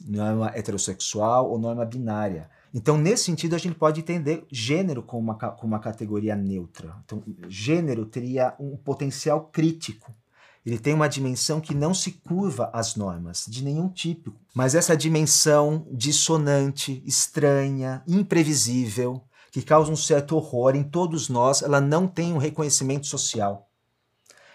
norma 0.05 0.53
heterossexual 0.55 1.51
ou 1.51 1.59
norma 1.59 1.83
binária. 1.83 2.49
Então, 2.73 2.97
nesse 2.97 3.25
sentido, 3.25 3.57
a 3.57 3.59
gente 3.59 3.75
pode 3.75 3.99
entender 3.99 4.47
gênero 4.49 5.03
como 5.03 5.23
uma, 5.23 5.35
como 5.35 5.73
uma 5.73 5.81
categoria 5.81 6.33
neutra. 6.33 6.95
Então, 7.03 7.21
gênero 7.49 8.05
teria 8.05 8.55
um 8.57 8.77
potencial 8.77 9.49
crítico 9.51 10.15
ele 10.65 10.77
tem 10.77 10.93
uma 10.93 11.07
dimensão 11.07 11.61
que 11.61 11.73
não 11.73 11.93
se 11.93 12.11
curva 12.11 12.69
às 12.73 12.95
normas 12.95 13.45
de 13.47 13.63
nenhum 13.63 13.89
tipo. 13.89 14.35
Mas 14.53 14.75
essa 14.75 14.95
dimensão 14.95 15.87
dissonante, 15.91 17.01
estranha, 17.05 18.03
imprevisível, 18.07 19.23
que 19.51 19.61
causa 19.61 19.91
um 19.91 19.95
certo 19.95 20.35
horror 20.35 20.75
em 20.75 20.83
todos 20.83 21.29
nós, 21.29 21.61
ela 21.61 21.81
não 21.81 22.07
tem 22.07 22.33
um 22.33 22.37
reconhecimento 22.37 23.07
social. 23.07 23.69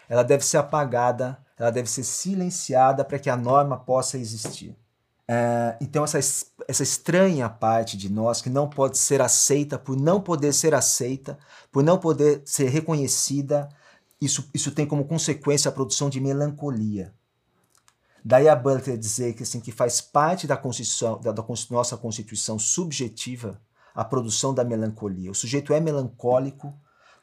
Ela 0.08 0.22
deve 0.22 0.44
ser 0.44 0.58
apagada, 0.58 1.38
ela 1.58 1.70
deve 1.70 1.88
ser 1.88 2.04
silenciada 2.04 3.04
para 3.04 3.18
que 3.18 3.30
a 3.30 3.36
norma 3.36 3.78
possa 3.78 4.18
existir. 4.18 4.76
É, 5.26 5.76
então, 5.80 6.04
essa, 6.04 6.18
essa 6.68 6.82
estranha 6.82 7.48
parte 7.48 7.96
de 7.96 8.10
nós 8.10 8.42
que 8.42 8.50
não 8.50 8.68
pode 8.68 8.98
ser 8.98 9.22
aceita, 9.22 9.78
por 9.78 9.96
não 9.96 10.20
poder 10.20 10.52
ser 10.52 10.74
aceita, 10.74 11.38
por 11.72 11.82
não 11.82 11.98
poder 11.98 12.42
ser 12.44 12.68
reconhecida, 12.68 13.68
isso, 14.20 14.48
isso 14.54 14.70
tem 14.70 14.86
como 14.86 15.04
consequência 15.04 15.68
a 15.68 15.72
produção 15.72 16.08
de 16.08 16.20
melancolia. 16.20 17.14
Daí 18.24 18.48
a 18.48 18.56
Butler 18.56 18.96
dizer 18.96 19.34
que, 19.34 19.42
assim, 19.42 19.60
que 19.60 19.70
faz 19.70 20.00
parte 20.00 20.46
da, 20.46 20.56
constituição, 20.56 21.20
da, 21.20 21.30
da 21.30 21.44
nossa 21.70 21.96
constituição 21.96 22.58
subjetiva 22.58 23.60
a 23.94 24.04
produção 24.04 24.54
da 24.54 24.64
melancolia. 24.64 25.30
O 25.30 25.34
sujeito 25.34 25.72
é 25.72 25.80
melancólico 25.80 26.74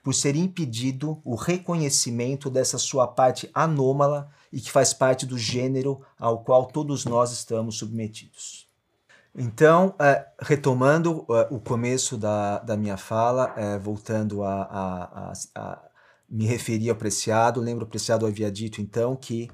por 0.04 0.14
ser 0.14 0.36
impedido 0.36 1.22
o 1.24 1.36
reconhecimento 1.36 2.50
dessa 2.50 2.78
sua 2.78 3.08
parte 3.08 3.50
anômala 3.54 4.30
e 4.52 4.60
que 4.60 4.72
faz 4.72 4.94
parte 4.94 5.26
do 5.26 5.38
gênero 5.38 6.02
ao 6.20 6.44
qual 6.44 6.66
todos 6.66 7.06
nós 7.06 7.32
estamos 7.32 7.78
submetidos. 7.78 8.68
Então, 9.34 9.96
é, 10.00 10.28
retomando 10.42 11.26
é, 11.30 11.48
o 11.52 11.60
começo 11.60 12.18
da, 12.18 12.60
da 12.60 12.76
minha 12.76 12.98
fala, 12.98 13.54
é, 13.56 13.80
voltando 13.80 14.44
a, 14.44 14.64
a, 14.64 15.04
a, 15.04 15.34
a, 15.56 15.80
me 16.32 16.46
referir 16.46 16.89
ao 16.89 16.96
Preciado, 16.96 17.60
lembro 17.60 17.84
o 17.84 17.88
Preciado 17.88 18.26
havia 18.26 18.50
dito 18.50 18.82
então 18.82 19.17
que 19.17 19.50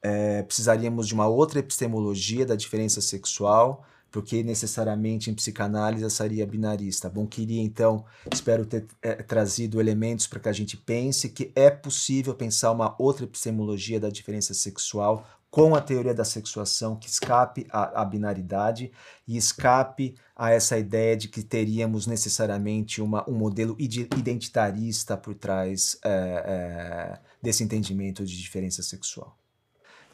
é, 0.00 0.42
precisaríamos 0.42 1.06
de 1.06 1.14
uma 1.14 1.28
outra 1.28 1.60
epistemologia 1.60 2.46
da 2.46 2.56
diferença 2.56 3.02
sexual, 3.02 3.84
porque 4.10 4.42
necessariamente 4.42 5.30
em 5.30 5.34
psicanálise 5.34 6.08
seria 6.10 6.46
binarista. 6.46 7.08
Bom, 7.08 7.26
queria 7.26 7.62
então, 7.62 8.04
espero 8.32 8.64
ter 8.64 8.86
é, 9.02 9.14
trazido 9.16 9.78
elementos 9.78 10.26
para 10.26 10.40
que 10.40 10.48
a 10.48 10.52
gente 10.52 10.76
pense 10.76 11.28
que 11.28 11.52
é 11.54 11.70
possível 11.70 12.34
pensar 12.34 12.72
uma 12.72 12.96
outra 12.98 13.24
epistemologia 13.24 14.00
da 14.00 14.08
diferença 14.08 14.54
sexual 14.54 15.26
com 15.52 15.74
a 15.74 15.82
teoria 15.82 16.14
da 16.14 16.24
sexuação 16.24 16.96
que 16.96 17.06
escape 17.06 17.66
à, 17.70 18.02
binaridade 18.06 18.90
e 19.28 19.36
escape 19.36 20.14
a 20.34 20.50
essa 20.50 20.78
ideia 20.78 21.14
de 21.14 21.28
que 21.28 21.42
teríamos 21.42 22.06
necessariamente 22.06 23.02
uma, 23.02 23.22
um 23.28 23.34
modelo 23.34 23.76
identitarista 23.78 25.14
por 25.14 25.34
trás 25.34 25.98
é, 26.02 26.08
é, 26.08 27.18
desse 27.42 27.62
entendimento 27.62 28.24
de 28.24 28.34
diferença 28.34 28.82
sexual. 28.82 29.36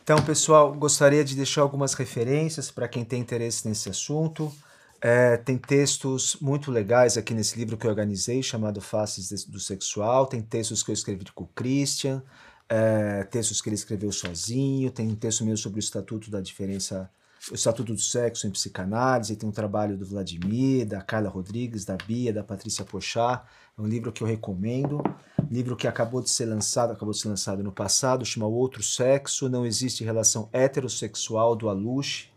Então, 0.02 0.20
pessoal, 0.24 0.74
gostaria 0.74 1.24
de 1.24 1.36
deixar 1.36 1.62
algumas 1.62 1.94
referências 1.94 2.68
para 2.72 2.88
quem 2.88 3.04
tem 3.04 3.20
interesse 3.20 3.68
nesse 3.68 3.88
assunto. 3.88 4.52
É, 5.00 5.36
tem 5.36 5.56
textos 5.56 6.36
muito 6.40 6.72
legais 6.72 7.16
aqui 7.16 7.32
nesse 7.32 7.56
livro 7.56 7.76
que 7.76 7.86
eu 7.86 7.90
organizei, 7.90 8.42
chamado 8.42 8.80
Faces 8.80 9.44
do 9.44 9.60
Sexual. 9.60 10.26
Tem 10.26 10.42
textos 10.42 10.82
que 10.82 10.90
eu 10.90 10.94
escrevi 10.94 11.24
com 11.32 11.44
o 11.44 11.50
Christian, 11.54 12.24
é, 12.68 13.24
textos 13.24 13.60
que 13.60 13.68
ele 13.68 13.74
escreveu 13.74 14.12
sozinho. 14.12 14.90
Tem 14.90 15.08
um 15.08 15.14
texto 15.14 15.44
meu 15.44 15.56
sobre 15.56 15.78
o 15.78 15.80
Estatuto 15.80 16.30
da 16.30 16.40
Diferença, 16.40 17.10
o 17.50 17.54
Estatuto 17.54 17.94
do 17.94 18.00
Sexo 18.00 18.46
em 18.46 18.50
Psicanálise. 18.50 19.36
Tem 19.36 19.48
um 19.48 19.52
trabalho 19.52 19.96
do 19.96 20.04
Vladimir, 20.04 20.86
da 20.86 21.00
Carla 21.00 21.28
Rodrigues, 21.28 21.84
da 21.84 21.96
Bia, 21.96 22.32
da 22.32 22.44
Patrícia 22.44 22.84
Pochá. 22.84 23.44
É 23.76 23.80
um 23.80 23.86
livro 23.86 24.12
que 24.12 24.22
eu 24.22 24.26
recomendo. 24.26 25.02
Livro 25.50 25.76
que 25.76 25.88
acabou 25.88 26.20
de 26.20 26.28
ser 26.28 26.44
lançado, 26.44 26.92
acabou 26.92 27.12
de 27.12 27.20
ser 27.20 27.28
lançado 27.28 27.62
no 27.62 27.72
passado, 27.72 28.24
chama 28.24 28.46
Outro 28.46 28.82
Sexo, 28.82 29.48
Não 29.48 29.64
Existe 29.64 30.04
Relação 30.04 30.48
Heterossexual, 30.52 31.56
do 31.56 31.70
Aluche. 31.70 32.28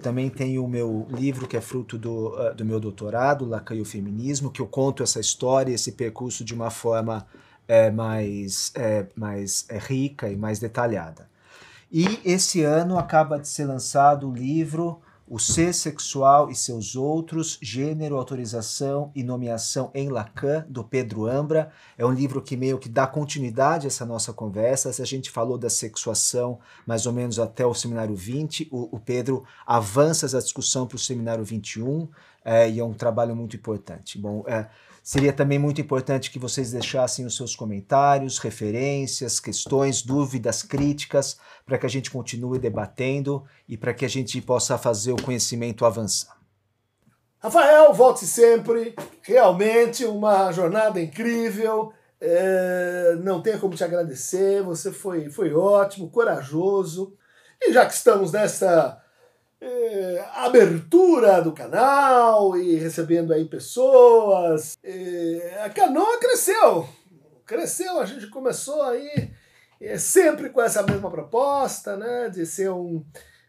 Também 0.00 0.30
tem 0.30 0.58
o 0.58 0.66
meu 0.66 1.06
livro 1.10 1.46
que 1.46 1.56
é 1.56 1.60
fruto 1.60 1.98
do, 1.98 2.28
uh, 2.28 2.54
do 2.54 2.64
meu 2.64 2.80
doutorado, 2.80 3.44
Lacan 3.44 3.74
e 3.74 3.80
o 3.80 3.84
Feminismo, 3.84 4.50
que 4.50 4.60
eu 4.60 4.66
conto 4.66 5.02
essa 5.02 5.20
história, 5.20 5.72
esse 5.74 5.92
percurso 5.92 6.44
de 6.44 6.54
uma 6.54 6.70
forma 6.70 7.26
é, 7.72 7.90
mais, 7.90 8.70
é, 8.74 9.06
mais 9.16 9.64
é, 9.70 9.78
rica 9.78 10.28
e 10.28 10.36
mais 10.36 10.58
detalhada. 10.58 11.26
E 11.90 12.20
esse 12.22 12.62
ano 12.62 12.98
acaba 12.98 13.38
de 13.38 13.48
ser 13.48 13.64
lançado 13.64 14.28
o 14.28 14.34
livro 14.34 15.00
o 15.32 15.38
Ser 15.38 15.72
Sexual 15.72 16.50
e 16.50 16.54
Seus 16.54 16.94
Outros, 16.94 17.58
Gênero, 17.62 18.18
Autorização 18.18 19.10
e 19.14 19.22
Nomeação 19.22 19.90
em 19.94 20.10
Lacan, 20.10 20.66
do 20.68 20.84
Pedro 20.84 21.26
Ambra. 21.26 21.72
É 21.96 22.04
um 22.04 22.12
livro 22.12 22.42
que 22.42 22.54
meio 22.54 22.78
que 22.78 22.86
dá 22.86 23.06
continuidade 23.06 23.86
a 23.86 23.88
essa 23.88 24.04
nossa 24.04 24.34
conversa. 24.34 24.92
Se 24.92 25.00
a 25.00 25.06
gente 25.06 25.30
falou 25.30 25.56
da 25.56 25.70
sexuação 25.70 26.58
mais 26.86 27.06
ou 27.06 27.14
menos 27.14 27.38
até 27.38 27.64
o 27.64 27.72
seminário 27.72 28.14
20, 28.14 28.68
o, 28.70 28.96
o 28.96 29.00
Pedro 29.00 29.42
avança 29.66 30.26
essa 30.26 30.38
discussão 30.38 30.86
para 30.86 30.96
o 30.96 30.98
seminário 30.98 31.42
21, 31.42 32.06
é, 32.44 32.68
e 32.68 32.78
é 32.78 32.84
um 32.84 32.92
trabalho 32.92 33.34
muito 33.34 33.56
importante. 33.56 34.18
Bom, 34.18 34.44
é, 34.46 34.66
Seria 35.02 35.32
também 35.32 35.58
muito 35.58 35.80
importante 35.80 36.30
que 36.30 36.38
vocês 36.38 36.70
deixassem 36.70 37.26
os 37.26 37.36
seus 37.36 37.56
comentários, 37.56 38.38
referências, 38.38 39.40
questões, 39.40 40.00
dúvidas, 40.00 40.62
críticas, 40.62 41.38
para 41.66 41.76
que 41.76 41.84
a 41.84 41.88
gente 41.88 42.08
continue 42.08 42.56
debatendo 42.56 43.44
e 43.68 43.76
para 43.76 43.92
que 43.92 44.04
a 44.04 44.08
gente 44.08 44.40
possa 44.40 44.78
fazer 44.78 45.10
o 45.12 45.20
conhecimento 45.20 45.84
avançar. 45.84 46.40
Rafael, 47.40 47.92
volte 47.92 48.24
sempre. 48.24 48.94
Realmente 49.22 50.04
uma 50.04 50.52
jornada 50.52 51.00
incrível. 51.00 51.92
É, 52.20 53.16
não 53.20 53.42
tenho 53.42 53.58
como 53.58 53.74
te 53.74 53.82
agradecer. 53.82 54.62
Você 54.62 54.92
foi, 54.92 55.28
foi 55.28 55.52
ótimo, 55.52 56.08
corajoso. 56.08 57.16
E 57.60 57.72
já 57.72 57.84
que 57.84 57.94
estamos 57.94 58.30
nessa 58.30 59.01
é, 59.62 60.24
abertura 60.34 61.40
do 61.40 61.52
canal 61.52 62.56
e 62.56 62.74
recebendo 62.74 63.32
aí 63.32 63.44
pessoas. 63.44 64.76
É, 64.82 65.62
a 65.64 65.70
canoa 65.70 66.18
cresceu, 66.18 66.88
cresceu, 67.46 68.00
a 68.00 68.04
gente 68.04 68.26
começou 68.26 68.82
aí 68.82 69.30
é, 69.80 69.96
sempre 69.96 70.50
com 70.50 70.60
essa 70.60 70.82
mesma 70.82 71.08
proposta, 71.08 71.96
né, 71.96 72.28
de 72.28 72.44
ser 72.44 72.70
um 72.70 73.04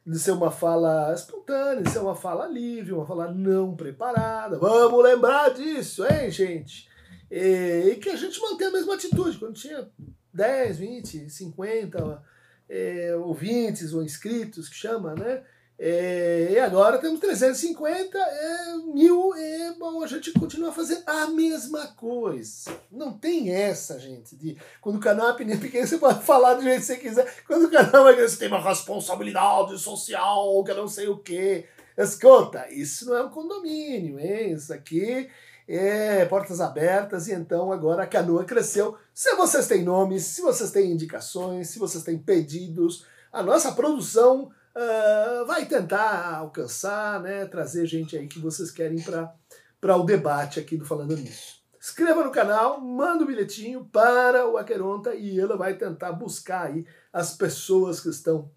de 0.06 0.20
ser 0.20 0.32
uma 0.32 0.52
fala 0.52 1.14
espontânea, 1.14 1.82
de 1.82 1.90
ser 1.90 2.00
uma 2.00 2.14
fala 2.14 2.46
livre, 2.46 2.92
uma 2.92 3.06
fala 3.06 3.32
não 3.32 3.74
preparada. 3.74 4.60
Vamos 4.60 5.02
lembrar 5.02 5.54
disso, 5.54 6.06
hein, 6.06 6.30
gente? 6.30 6.90
E, 7.32 7.92
e 7.92 7.96
que 7.96 8.10
a 8.10 8.18
gente 8.18 8.38
mantenha 8.42 8.70
a 8.70 8.74
mesma 8.74 8.96
atitude. 8.96 9.38
Quando 9.38 9.54
tinha 9.54 9.90
10, 10.34 10.78
20, 10.78 11.30
50 11.30 12.22
é, 12.68 13.16
ouvintes 13.16 13.94
ou 13.94 14.04
inscritos, 14.04 14.68
que 14.68 14.76
chama, 14.76 15.16
né? 15.16 15.42
É, 15.86 16.48
e 16.50 16.60
agora 16.60 16.98
temos 16.98 17.20
350 17.20 18.18
é, 18.18 18.78
mil 18.94 19.36
e 19.36 19.74
bom, 19.78 20.02
a 20.02 20.08
gente 20.08 20.32
continua 20.32 20.72
fazendo 20.72 21.04
a 21.06 21.28
mesma 21.28 21.88
coisa. 21.88 22.72
Não 22.90 23.12
tem 23.12 23.54
essa, 23.54 24.00
gente, 24.00 24.34
de 24.38 24.58
quando 24.80 24.96
o 24.96 25.02
canal 25.02 25.32
é 25.32 25.34
pequeno, 25.34 25.86
você 25.86 25.98
pode 25.98 26.24
falar 26.24 26.54
do 26.54 26.64
jeito 26.64 26.80
que 26.80 26.86
você 26.86 26.96
quiser. 26.96 27.44
Quando 27.46 27.66
o 27.66 27.70
canal 27.70 28.08
é 28.08 28.14
grande, 28.14 28.32
você 28.32 28.38
tem 28.38 28.48
uma 28.48 28.62
responsabilidade 28.62 29.78
social, 29.78 30.64
que 30.64 30.74
não 30.74 30.88
sei 30.88 31.10
o 31.10 31.18
quê. 31.18 31.68
Escuta, 31.98 32.66
isso 32.72 33.08
não 33.08 33.18
é 33.18 33.24
um 33.26 33.30
condomínio, 33.30 34.18
hein? 34.18 34.54
Isso 34.54 34.72
aqui 34.72 35.30
é 35.68 36.24
portas 36.24 36.62
abertas 36.62 37.28
e 37.28 37.34
então 37.34 37.74
agora 37.74 38.04
a 38.04 38.08
canoa 38.08 38.46
cresceu. 38.46 38.98
Se 39.14 39.36
vocês 39.36 39.68
têm 39.68 39.84
nomes, 39.84 40.24
se 40.24 40.42
vocês 40.42 40.72
têm 40.72 40.94
indicações, 40.94 41.68
se 41.68 41.78
vocês 41.78 42.06
têm 42.06 42.18
pedidos, 42.18 43.06
a 43.34 43.44
nossa 43.44 43.74
produção 43.74 44.50
uh, 44.76 45.46
vai 45.46 45.66
tentar 45.66 46.38
alcançar, 46.38 47.22
né, 47.22 47.46
trazer 47.46 47.86
gente 47.86 48.18
aí 48.18 48.28
que 48.28 48.40
vocês 48.40 48.72
querem 48.72 49.02
para 49.02 49.98
o 49.98 50.04
debate 50.04 50.60
aqui 50.60 50.78
do 50.78 50.86
Falando 50.86 51.16
Nisso. 51.16 51.62
Inscreva 51.80 52.24
no 52.24 52.32
canal, 52.32 52.80
manda 52.80 53.22
o 53.22 53.24
um 53.24 53.28
bilhetinho 53.28 53.86
para 53.86 54.48
o 54.48 54.58
Aqueronta 54.58 55.14
e 55.14 55.38
ela 55.38 55.58
vai 55.58 55.74
tentar 55.74 56.14
buscar 56.14 56.68
aí 56.68 56.86
as 57.12 57.36
pessoas 57.36 58.00
que 58.00 58.10
estão 58.10 58.50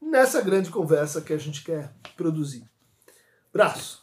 nessa 0.00 0.40
grande 0.40 0.70
conversa 0.70 1.20
que 1.20 1.32
a 1.32 1.38
gente 1.38 1.62
quer 1.62 1.92
produzir. 2.16 2.68
Braço. 3.52 4.02